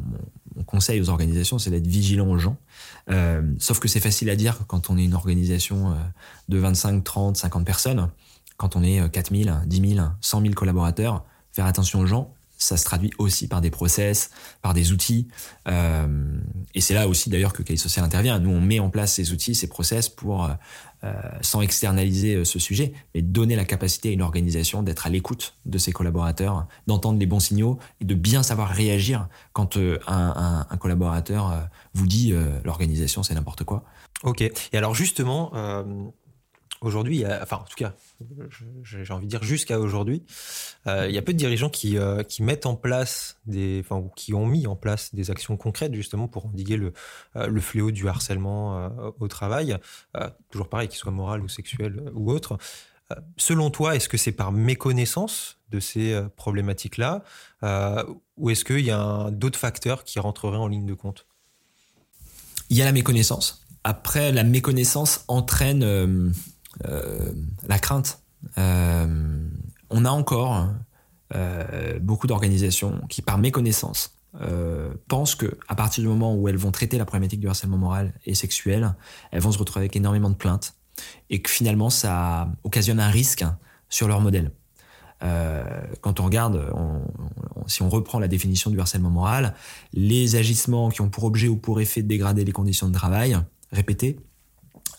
[0.67, 2.57] conseil aux organisations, c'est d'être vigilant aux gens.
[3.59, 5.97] Sauf que c'est facile à dire quand on est une organisation
[6.49, 8.11] de 25, 30, 50 personnes
[8.61, 12.85] quand on est 4000, 10 000, 100 000 collaborateurs, faire attention aux gens, ça se
[12.85, 15.29] traduit aussi par des process, par des outils.
[15.67, 16.07] Euh,
[16.75, 18.39] et c'est là aussi d'ailleurs que Cali Social intervient.
[18.39, 20.51] Nous, on met en place ces outils, ces process pour, euh,
[21.05, 25.55] euh, sans externaliser ce sujet, mais donner la capacité à une organisation d'être à l'écoute
[25.65, 31.67] de ses collaborateurs, d'entendre les bons signaux et de bien savoir réagir quand un, collaborateur
[31.95, 33.85] vous dit l'organisation c'est n'importe quoi.
[34.23, 34.43] Ok.
[34.43, 35.51] Et alors justement,
[36.81, 37.95] aujourd'hui, enfin en tout cas,
[38.83, 40.25] j'ai envie de dire jusqu'à aujourd'hui,
[40.87, 44.33] euh, il y a peu de dirigeants qui, euh, mettent en place des, enfin, qui
[44.33, 46.93] ont mis en place des actions concrètes justement pour endiguer le,
[47.37, 49.77] euh, le fléau du harcèlement au travail,
[50.51, 52.59] toujours pareil, qu'il soit moral ou sexuel ou autre.
[53.37, 57.23] selon toi, est-ce que c'est par méconnaissance de ces problématiques-là,
[58.37, 61.27] ou est-ce qu'il y a d'autres facteurs qui rentreraient en ligne de compte?
[62.71, 63.67] Il y a la méconnaissance.
[63.85, 66.33] Après, la méconnaissance entraîne
[66.85, 68.21] la crainte.
[68.59, 69.49] Euh,
[69.91, 70.69] on a encore
[71.35, 76.57] euh, beaucoup d'organisations qui, par méconnaissance, euh, pensent que à partir du moment où elles
[76.57, 78.95] vont traiter la problématique du harcèlement moral et sexuel,
[79.33, 80.75] elles vont se retrouver avec énormément de plaintes
[81.31, 83.45] et que finalement ça occasionne un risque
[83.89, 84.53] sur leur modèle.
[85.23, 85.65] Euh,
[86.01, 86.73] quand on regarde,
[87.67, 89.55] si on reprend la définition du harcèlement moral,
[89.93, 93.37] les agissements qui ont pour objet ou pour effet de dégrader les conditions de travail,
[93.73, 94.19] répétés,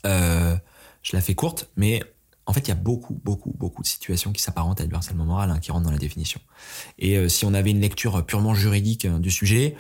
[0.06, 0.56] euh,
[1.02, 2.02] je la fais courte, mais
[2.46, 5.26] en fait, il y a beaucoup, beaucoup, beaucoup de situations qui s'apparentent à du harcèlement
[5.26, 6.42] moral, qui rentrent dans la définition.
[6.98, 9.76] Et euh, si on avait une lecture purement juridique euh, du sujet,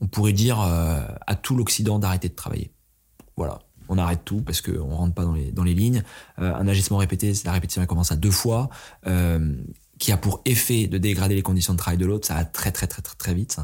[0.00, 2.70] on pourrait dire euh, à tout l'Occident d'arrêter de travailler.
[3.36, 6.02] Voilà, on arrête tout parce qu'on rentre pas dans les, dans les lignes.
[6.38, 8.70] un agissement répété, la répétition commence à deux fois
[9.98, 12.70] qui a pour effet de dégrader les conditions de travail de l'autre, ça va très
[12.72, 13.56] très très très très vite.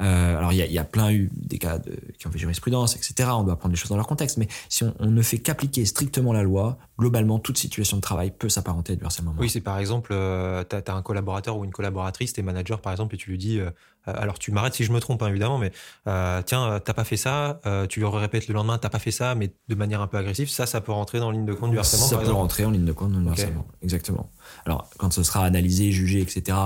[0.00, 1.78] Euh, alors il y a, y a, plein eu des cas
[2.18, 3.30] qui ont fait jurisprudence, etc.
[3.32, 6.32] On doit prendre les choses dans leur contexte, mais si on ne fait qu'appliquer strictement
[6.32, 9.34] la loi, globalement toute situation de travail peut s'apparenter à du harcèlement.
[9.38, 12.92] Oui, c'est par exemple, euh, tu as, un collaborateur ou une collaboratrice, t'es manager par
[12.92, 13.70] exemple, et tu lui dis, euh,
[14.06, 15.72] euh, alors tu m'arrêtes si je me trompe hein, évidemment, mais
[16.06, 19.34] euh, tiens, t'as pas fait ça, tu lui répètes le lendemain, t'as pas fait ça,
[19.34, 21.72] mais de manière un peu agressive, ça, ça peut rentrer dans la ligne de compte
[21.72, 22.06] du harcèlement.
[22.06, 24.30] Ça peut rentrer en ligne de compte du harcèlement, exactement.
[24.64, 26.56] Alors, quand ce sera analysé, jugé, etc.,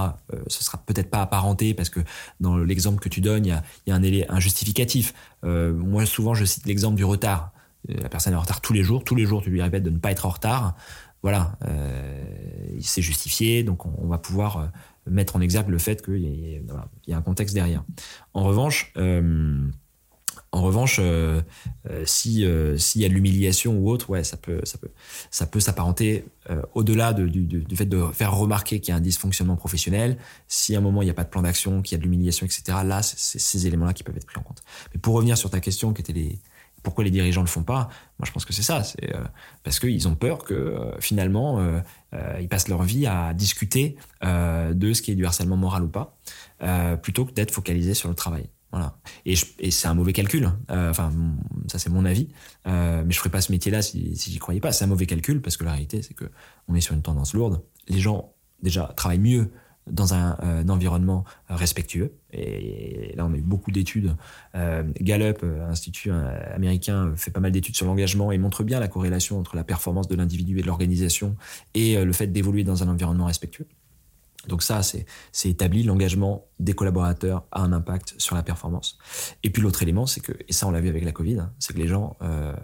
[0.49, 2.01] ce sera peut-être pas apparenté parce que
[2.41, 4.03] dans l'exemple que tu donnes, il y a, y a un,
[4.37, 5.15] un, justificatif.
[5.43, 7.53] Moi, souvent, je cite l'exemple du retard.
[7.91, 9.05] Euh, la personne est en retard tous les jours.
[9.05, 10.77] Tous les jours, tu lui répètes de ne pas être en retard.
[11.23, 12.25] Voilà, euh,
[12.81, 14.67] c'est justifié, donc on, va pouvoir euh,
[15.11, 16.63] mettre en exergue le fait qu'il y,
[17.09, 17.85] y, a un contexte derrière.
[18.35, 19.67] En revanche, euh,
[20.53, 21.01] en revanche,
[22.07, 24.91] si s'il y a de l'humiliation ou autre, ouais, ça peut ça peut
[25.31, 26.25] ça peut s'apparenter
[26.73, 30.17] au-delà de, du, du, fait de faire remarquer qu'il y a un dysfonctionnement professionnel.
[30.47, 32.05] Si à un moment il n'y a pas de plan d'action, qu'il y a de
[32.05, 32.79] l'humiliation, etc.
[32.83, 34.63] Là, c'est ces éléments-là qui peuvent être pris en compte.
[34.95, 36.39] Mais pour revenir sur ta question, qui était les
[36.83, 37.89] pourquoi les dirigeants le font pas?
[38.19, 38.83] Moi, je pense que c'est ça.
[38.83, 39.13] C'est
[39.63, 41.61] parce qu'ils ont peur que finalement
[42.41, 46.17] ils passent leur vie à discuter de ce qui est du harcèlement moral ou pas,
[47.03, 48.49] plutôt que d'être focalisés sur le travail.
[48.71, 48.99] Voilà.
[49.25, 49.35] Et,
[49.71, 50.51] c'est un mauvais calcul.
[50.71, 51.13] Euh, enfin,
[51.69, 52.29] ça c'est mon avis.
[52.67, 54.73] Euh, mais je ferais pas ce métier-là si, si j'y croyais pas.
[54.73, 56.31] C'est un mauvais calcul parce que la réalité c'est que
[56.69, 57.63] on est sur une tendance lourde.
[57.89, 59.51] Les gens déjà travaillent mieux
[59.91, 62.13] dans un, euh, environnement respectueux.
[62.33, 64.15] Et, là, on a eu beaucoup d'études.
[64.55, 69.39] Euh, Gallup, institut américain, fait pas mal d'études sur l'engagement et montre bien la corrélation
[69.39, 71.37] entre la performance de l'individu et de l'organisation
[71.75, 73.67] et le fait d'évoluer dans un environnement respectueux.
[74.47, 75.05] Donc ça, c'est
[75.49, 78.99] établi, l'engagement des collaborateurs a un impact sur la performance.
[79.43, 81.53] Et puis l'autre élément, c'est que, et ça on l'a vu avec la Covid, hein,
[81.59, 82.55] c'est que les gens euh,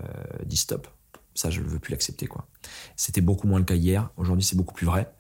[0.47, 0.89] disent stop,
[1.35, 2.29] ça je ne veux plus l'accepter.
[2.97, 5.13] C'était beaucoup moins le cas hier, aujourd'hui c'est beaucoup plus vrai.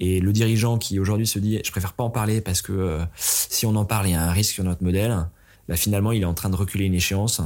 [0.00, 3.04] Et le dirigeant qui aujourd'hui se dit je préfère pas en parler parce que euh,
[3.16, 5.26] si on en parle, il y a un risque sur notre modèle,
[5.68, 7.40] bah, finalement il est en train de reculer une échéance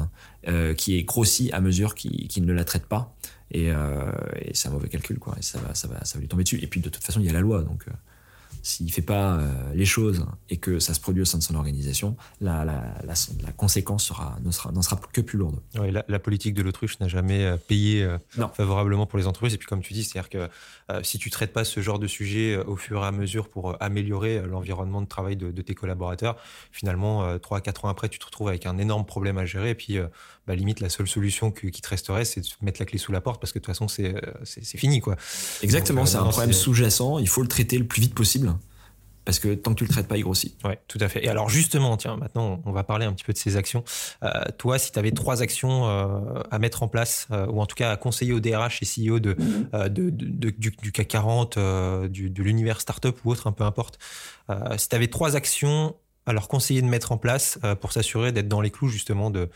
[0.48, 3.14] euh, qui est grossie à mesure qu'il ne la traite pas.
[3.50, 4.10] Et, euh,
[4.40, 5.34] et c'est un mauvais calcul, quoi.
[5.38, 6.58] Et ça va, ça, va, ça va lui tomber dessus.
[6.62, 7.84] Et puis de toute façon, il y a la loi, donc...
[8.62, 11.56] S'il fait pas euh, les choses et que ça se produit au sein de son
[11.56, 15.60] organisation, la, la, la, la conséquence sera, ne sera, n'en sera que plus lourde.
[15.74, 18.18] La, politique de l'autruche n'a jamais euh, payé euh,
[18.54, 19.54] favorablement pour les entreprises.
[19.54, 20.48] Et puis, comme tu dis, c'est-à-dire que
[21.02, 24.42] si tu traites pas ce genre de sujet au fur et à mesure pour améliorer
[24.42, 26.36] l'environnement de travail de, de tes collaborateurs,
[26.70, 29.70] finalement, trois à quatre ans après, tu te retrouves avec un énorme problème à gérer.
[29.70, 29.98] Et puis,
[30.46, 33.12] bah, limite, la seule solution que, qui te resterait, c'est de mettre la clé sous
[33.12, 35.16] la porte parce que de toute façon, c'est, c'est, c'est fini, quoi.
[35.62, 37.18] Exactement, c'est un problème sous-jacent.
[37.18, 38.54] Il faut le traiter le plus vite possible
[39.24, 40.56] parce que tant que tu le traites pas, il grossit.
[40.64, 41.24] Ouais, tout à fait.
[41.24, 43.84] Et alors justement, tiens, maintenant, on va parler un petit peu de ces actions.
[44.22, 47.66] Euh, toi, si tu avais trois actions euh, à mettre en place, euh, ou en
[47.66, 49.36] tout cas à conseiller au DRH et CEO de,
[49.74, 53.52] euh, de, de, du, du, CAC 40, euh, du, de l'univers startup ou autre, un
[53.52, 53.98] peu importe,
[54.50, 55.94] euh, si tu avais trois actions
[56.26, 59.50] à leur conseiller de mettre en place pour s'assurer d'être dans les clous justement de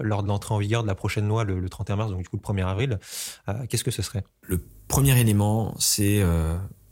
[0.00, 2.28] lors de l'entrée en vigueur de la prochaine loi le, le 31 mars, donc du
[2.28, 2.98] coup le 1er avril,
[3.68, 4.24] qu'est-ce que ce serait?
[4.42, 6.22] Le premier élément, c'est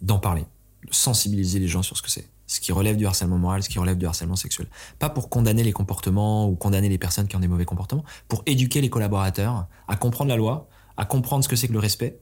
[0.01, 0.47] d'en parler
[0.91, 2.29] sensibiliser les gens sur ce que c'est.
[2.47, 4.69] Ce qui relève du harcèlement moral, ce qui relève du harcèlement sexuel.
[4.99, 8.43] Pas pour condamner les comportements ou condamner les personnes qui ont des mauvais comportements, pour
[8.47, 12.21] éduquer les collaborateurs à comprendre la loi, à comprendre ce que c'est que le respect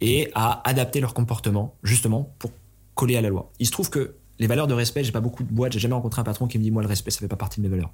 [0.00, 2.52] et à adapter leur comportement justement pour
[2.94, 3.50] coller à la loi.
[3.58, 5.94] Il se trouve que les valeurs de respect, j'ai pas beaucoup de boîtes, j'ai jamais
[5.94, 7.70] rencontré un patron qui me dit moi le respect ça fait pas partie de mes
[7.70, 7.92] valeurs.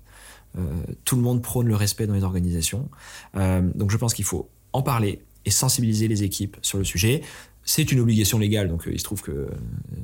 [0.58, 0.60] Euh,
[1.04, 2.88] tout le monde prône le respect dans les organisations,
[3.36, 7.22] euh, donc je pense qu'il faut en parler et sensibiliser les équipes sur le sujet.
[7.64, 9.48] C'est une obligation légale, donc euh, il se trouve que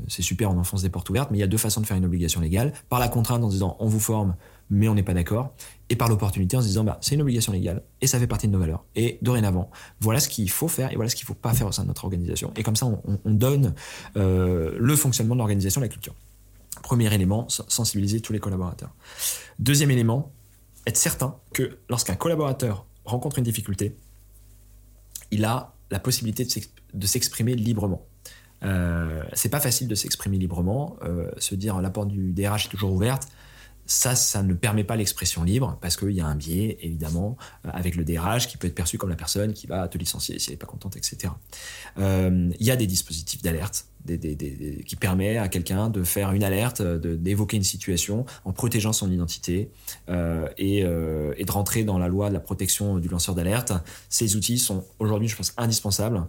[0.06, 1.96] c'est super, on enfonce des portes ouvertes, mais il y a deux façons de faire
[1.96, 2.72] une obligation légale.
[2.88, 4.36] Par la contrainte en disant on vous forme,
[4.70, 5.54] mais on n'est pas d'accord,
[5.88, 8.46] et par l'opportunité en se disant bah, c'est une obligation légale, et ça fait partie
[8.46, 8.84] de nos valeurs.
[8.94, 11.72] Et dorénavant, voilà ce qu'il faut faire, et voilà ce qu'il faut pas faire au
[11.72, 12.52] sein de notre organisation.
[12.56, 13.74] Et comme ça, on, on donne
[14.14, 16.14] le fonctionnement de l'organisation, la culture.
[16.88, 18.94] Premier élément, sensibiliser tous les collaborateurs.
[19.58, 20.32] Deuxième élément,
[20.86, 23.94] être certain que lorsqu'un collaborateur rencontre une difficulté,
[25.30, 26.48] il a la possibilité
[26.94, 28.06] de s'exprimer librement.
[28.62, 30.96] Euh, c'est pas facile de s'exprimer librement.
[31.02, 33.28] Euh, se dire la porte du DRH est toujours ouverte,
[33.88, 37.70] ça, ça ne permet pas l'expression libre parce qu'il y a un biais, évidemment, euh,
[37.72, 40.50] avec le DRH qui peut être perçu comme la personne qui va te licencier si
[40.50, 41.32] elle n'est pas contente, etc.
[41.96, 46.80] Euh, il y a des dispositifs d'alerte qui permet à quelqu'un de faire une alerte,
[46.82, 49.70] d'évoquer une situation en protégeant son identité
[50.08, 53.72] euh, et, et, de rentrer dans la loi de la protection du lanceur d'alerte.
[54.08, 56.24] Ces outils sont aujourd'hui, je pense, indispensables.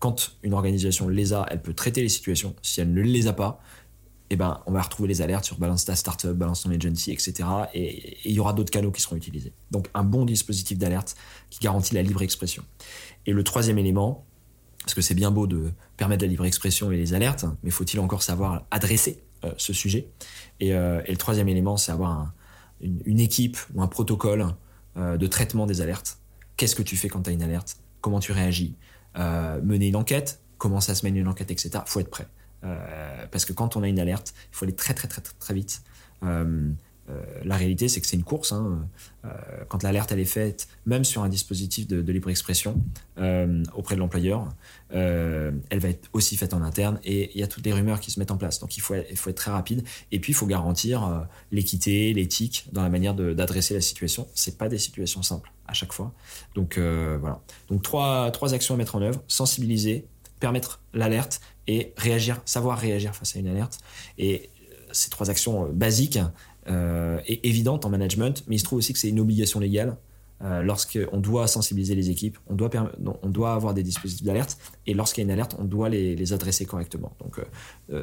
[0.00, 2.54] quand une organisation les a, elle peut traiter les situations.
[2.62, 3.60] Si elle ne les a pas,
[4.30, 7.48] eh ben, on va retrouver les alertes sur Balance ta startup, Balance ton agency, etc.
[7.74, 9.52] Et il y aura d'autres canaux qui seront utilisés.
[9.70, 11.16] Donc un bon dispositif d'alerte
[11.50, 12.64] qui garantit la libre expression.
[13.26, 14.26] Et le troisième élément,
[14.82, 18.00] parce que c'est bien beau de permettre la libre expression et les alertes, mais faut-il
[18.00, 20.08] encore savoir adresser euh, ce sujet?
[20.62, 22.32] Euh, et, le troisième élément, c'est avoir
[22.80, 24.46] une, équipe ou un protocole
[24.96, 26.18] euh, de traitement des alertes.
[26.56, 27.78] Qu'est-ce que tu fais quand tu as une alerte?
[28.00, 28.76] Comment tu réagis?
[29.16, 30.40] Mener une enquête?
[30.58, 31.70] Comment ça se mène une enquête, etc.
[31.86, 32.28] faut être prêt.
[32.64, 35.54] Euh, parce que quand on a une alerte, il faut aller très très très très,
[35.54, 35.82] vite.
[36.22, 36.68] Euh,
[37.08, 38.52] euh, la réalité, c'est que c'est une course.
[38.52, 38.86] Hein.
[39.68, 42.82] quand l'alerte elle est faite, même sur un dispositif de, libre expression
[43.74, 44.48] auprès de l'employeur,
[44.90, 48.10] elle va être aussi faite en interne et il y a toutes les rumeurs qui
[48.10, 48.60] se mettent en place.
[48.60, 52.68] Donc il faut, il faut être très rapide et puis il faut garantir l'équité, l'éthique
[52.72, 54.26] dans la manière d'adresser la situation.
[54.34, 56.12] C'est pas des situations simples à chaque fois.
[56.54, 57.40] Donc voilà.
[57.68, 60.06] Donc trois, trois actions à mettre en œuvre sensibiliser,
[60.40, 63.78] permettre l'alerte et réagir, savoir réagir face à une alerte.
[64.18, 66.18] Et euh, ces trois actions euh, basiques
[66.68, 69.96] euh, et évidentes en management, mais il se trouve aussi que c'est une obligation légale
[70.42, 72.68] euh, lorsqu'on doit sensibiliser les équipes, on doit,
[73.22, 76.14] on doit avoir des dispositifs d'alerte, et lorsqu'il y a une alerte, on doit les,
[76.14, 77.16] les adresser correctement.
[77.20, 77.40] Donc,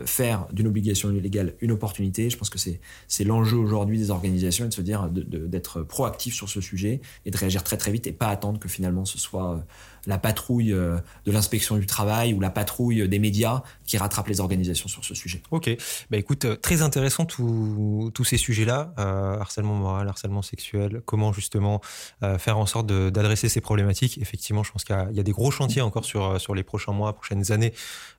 [0.05, 4.69] faire d'une obligation légale une opportunité, je pense que c'est l'enjeu aujourd'hui des organisations, et
[4.69, 8.13] de se dire d'être proactif sur ce sujet et de réagir très très vite et
[8.13, 9.63] pas attendre que finalement ce soit
[10.05, 14.87] la patrouille de l'inspection du travail ou la patrouille des médias qui rattrape les organisations
[14.87, 15.41] sur ce sujet.
[15.51, 15.69] Ok,
[16.09, 21.81] bah écoute, très intéressant tous ces sujets-là, harcèlement moral, harcèlement sexuel, comment justement
[22.23, 24.17] euh, faire en sorte d'adresser ces problématiques.
[24.19, 26.91] Effectivement, je pense qu'il y, a des gros chantiers encore sur, euh, sur les prochains
[26.91, 27.73] mois, prochaines années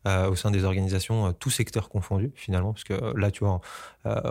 [0.07, 3.61] euh, au sein des organisations, tous secteurs confondus finalement, parce que là, tu vois,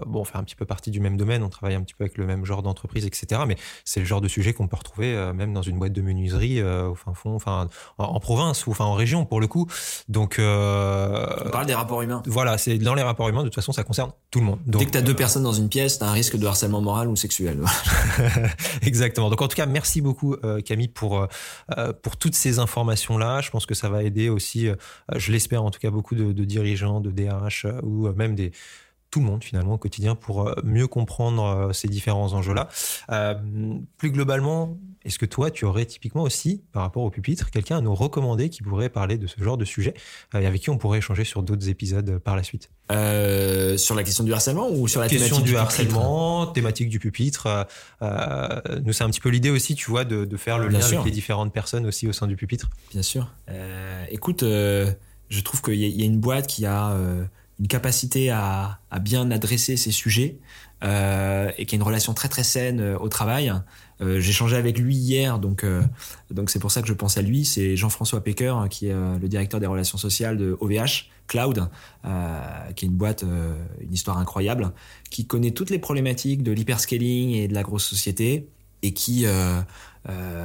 [0.05, 2.03] bon, on fait un petit peu partie du même domaine, on travaille un petit peu
[2.03, 3.41] avec le même genre d'entreprise, etc.
[3.47, 6.61] Mais c'est le genre de sujet qu'on peut retrouver même dans une boîte de menuiserie
[6.61, 9.67] au fin fond, enfin en, province ou enfin en région pour le coup.
[10.07, 12.23] Donc, on parle des rapports humains.
[12.25, 13.41] Voilà, c'est dans les rapports humains.
[13.41, 14.59] De toute façon, ça concerne tout le monde.
[14.65, 16.45] Donc, Dès que tu as deux personnes dans une pièce, tu as un risque de
[16.45, 17.59] harcèlement moral ou sexuel.
[18.81, 19.29] Exactement.
[19.29, 21.27] Donc en tout cas, merci beaucoup euh, Camille pour euh,
[21.77, 23.41] euh, pour toutes ces informations là.
[23.41, 24.67] Je pense que ça va aider aussi,
[25.15, 28.51] je l'espère en tout cas, beaucoup de, dirigeants, de DRH ou même des
[29.13, 32.67] tout le monde finalement au quotidien pour mieux comprendre ces différents enjeux-là.
[33.97, 37.81] plus globalement, est-ce que toi, tu aurais typiquement aussi, par rapport au pupitre, quelqu'un à
[37.81, 39.93] nous recommander qui pourrait parler de ce genre de sujet
[40.33, 42.69] et avec qui on pourrait échanger sur d'autres épisodes par la suite?
[42.91, 47.47] Euh, sur la question du harcèlement ou sur la question du, harcèlement, thématique du pupitre.
[47.47, 47.63] Euh,
[48.01, 51.03] euh, nous, c'est un petit peu l'idée aussi, tu vois, de, faire le lien avec
[51.05, 52.69] les différentes personnes aussi au sein du pupitre.
[52.91, 53.33] Bien sûr.
[54.09, 56.95] écoute, je trouve qu'il y, a une boîte qui a
[57.59, 60.37] une capacité à, bien adresser ces sujets
[60.81, 63.53] et qui a une relation très très saine au travail.
[64.03, 65.83] Euh, j'ai changé avec lui hier, donc euh,
[66.47, 67.45] c'est pour ça que je pense à lui.
[67.45, 71.69] C'est Jean-François Pecker, hein, qui est euh, le directeur des relations sociales de OVH Cloud,
[72.75, 73.23] qui est une boîte,
[73.79, 74.73] une histoire incroyable,
[75.09, 78.49] qui connaît toutes les problématiques de l'hyperscaling et de la grosse société,
[78.81, 79.25] et qui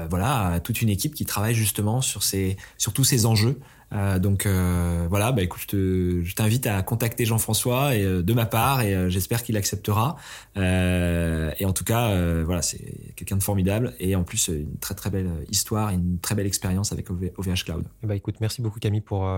[0.08, 3.58] voilà a toute une équipe qui travaille justement sur ces sur tous ces enjeux.
[3.92, 8.46] Euh, donc euh, voilà, bah écoute, je t'invite à contacter Jean-François et euh, de ma
[8.46, 10.16] part et j'espère qu'il acceptera.
[10.56, 15.10] et en tout cas, voilà, c'est quelqu'un de formidable et en plus une très très
[15.10, 17.84] belle histoire, une très belle expérience avec OVH Cloud.
[18.02, 19.28] Bah écoute, merci beaucoup Camille pour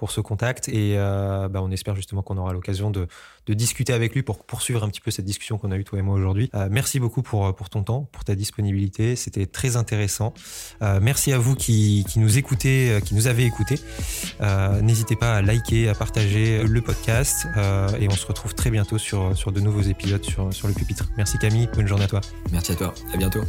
[0.00, 3.06] pour ce contact et euh, bah, on espère justement qu'on aura l'occasion de,
[3.50, 6.02] discuter avec lui pour poursuivre un petit peu cette discussion qu'on a eue toi et
[6.02, 6.50] moi aujourd'hui.
[6.54, 10.32] Euh, merci beaucoup pour, pour ton temps, pour ta disponibilité, c'était très intéressant.
[10.82, 13.78] Euh, merci à vous qui, qui nous écoutez, qui nous avez écoutés.
[14.82, 17.46] N'hésitez pas à liker, à partager le podcast
[17.98, 21.10] et on se retrouve très bientôt sur, sur de nouveaux épisodes sur, sur le pupitre.
[21.16, 22.20] Merci Camille, bonne journée à toi.
[22.52, 23.42] Merci à toi, à bientôt.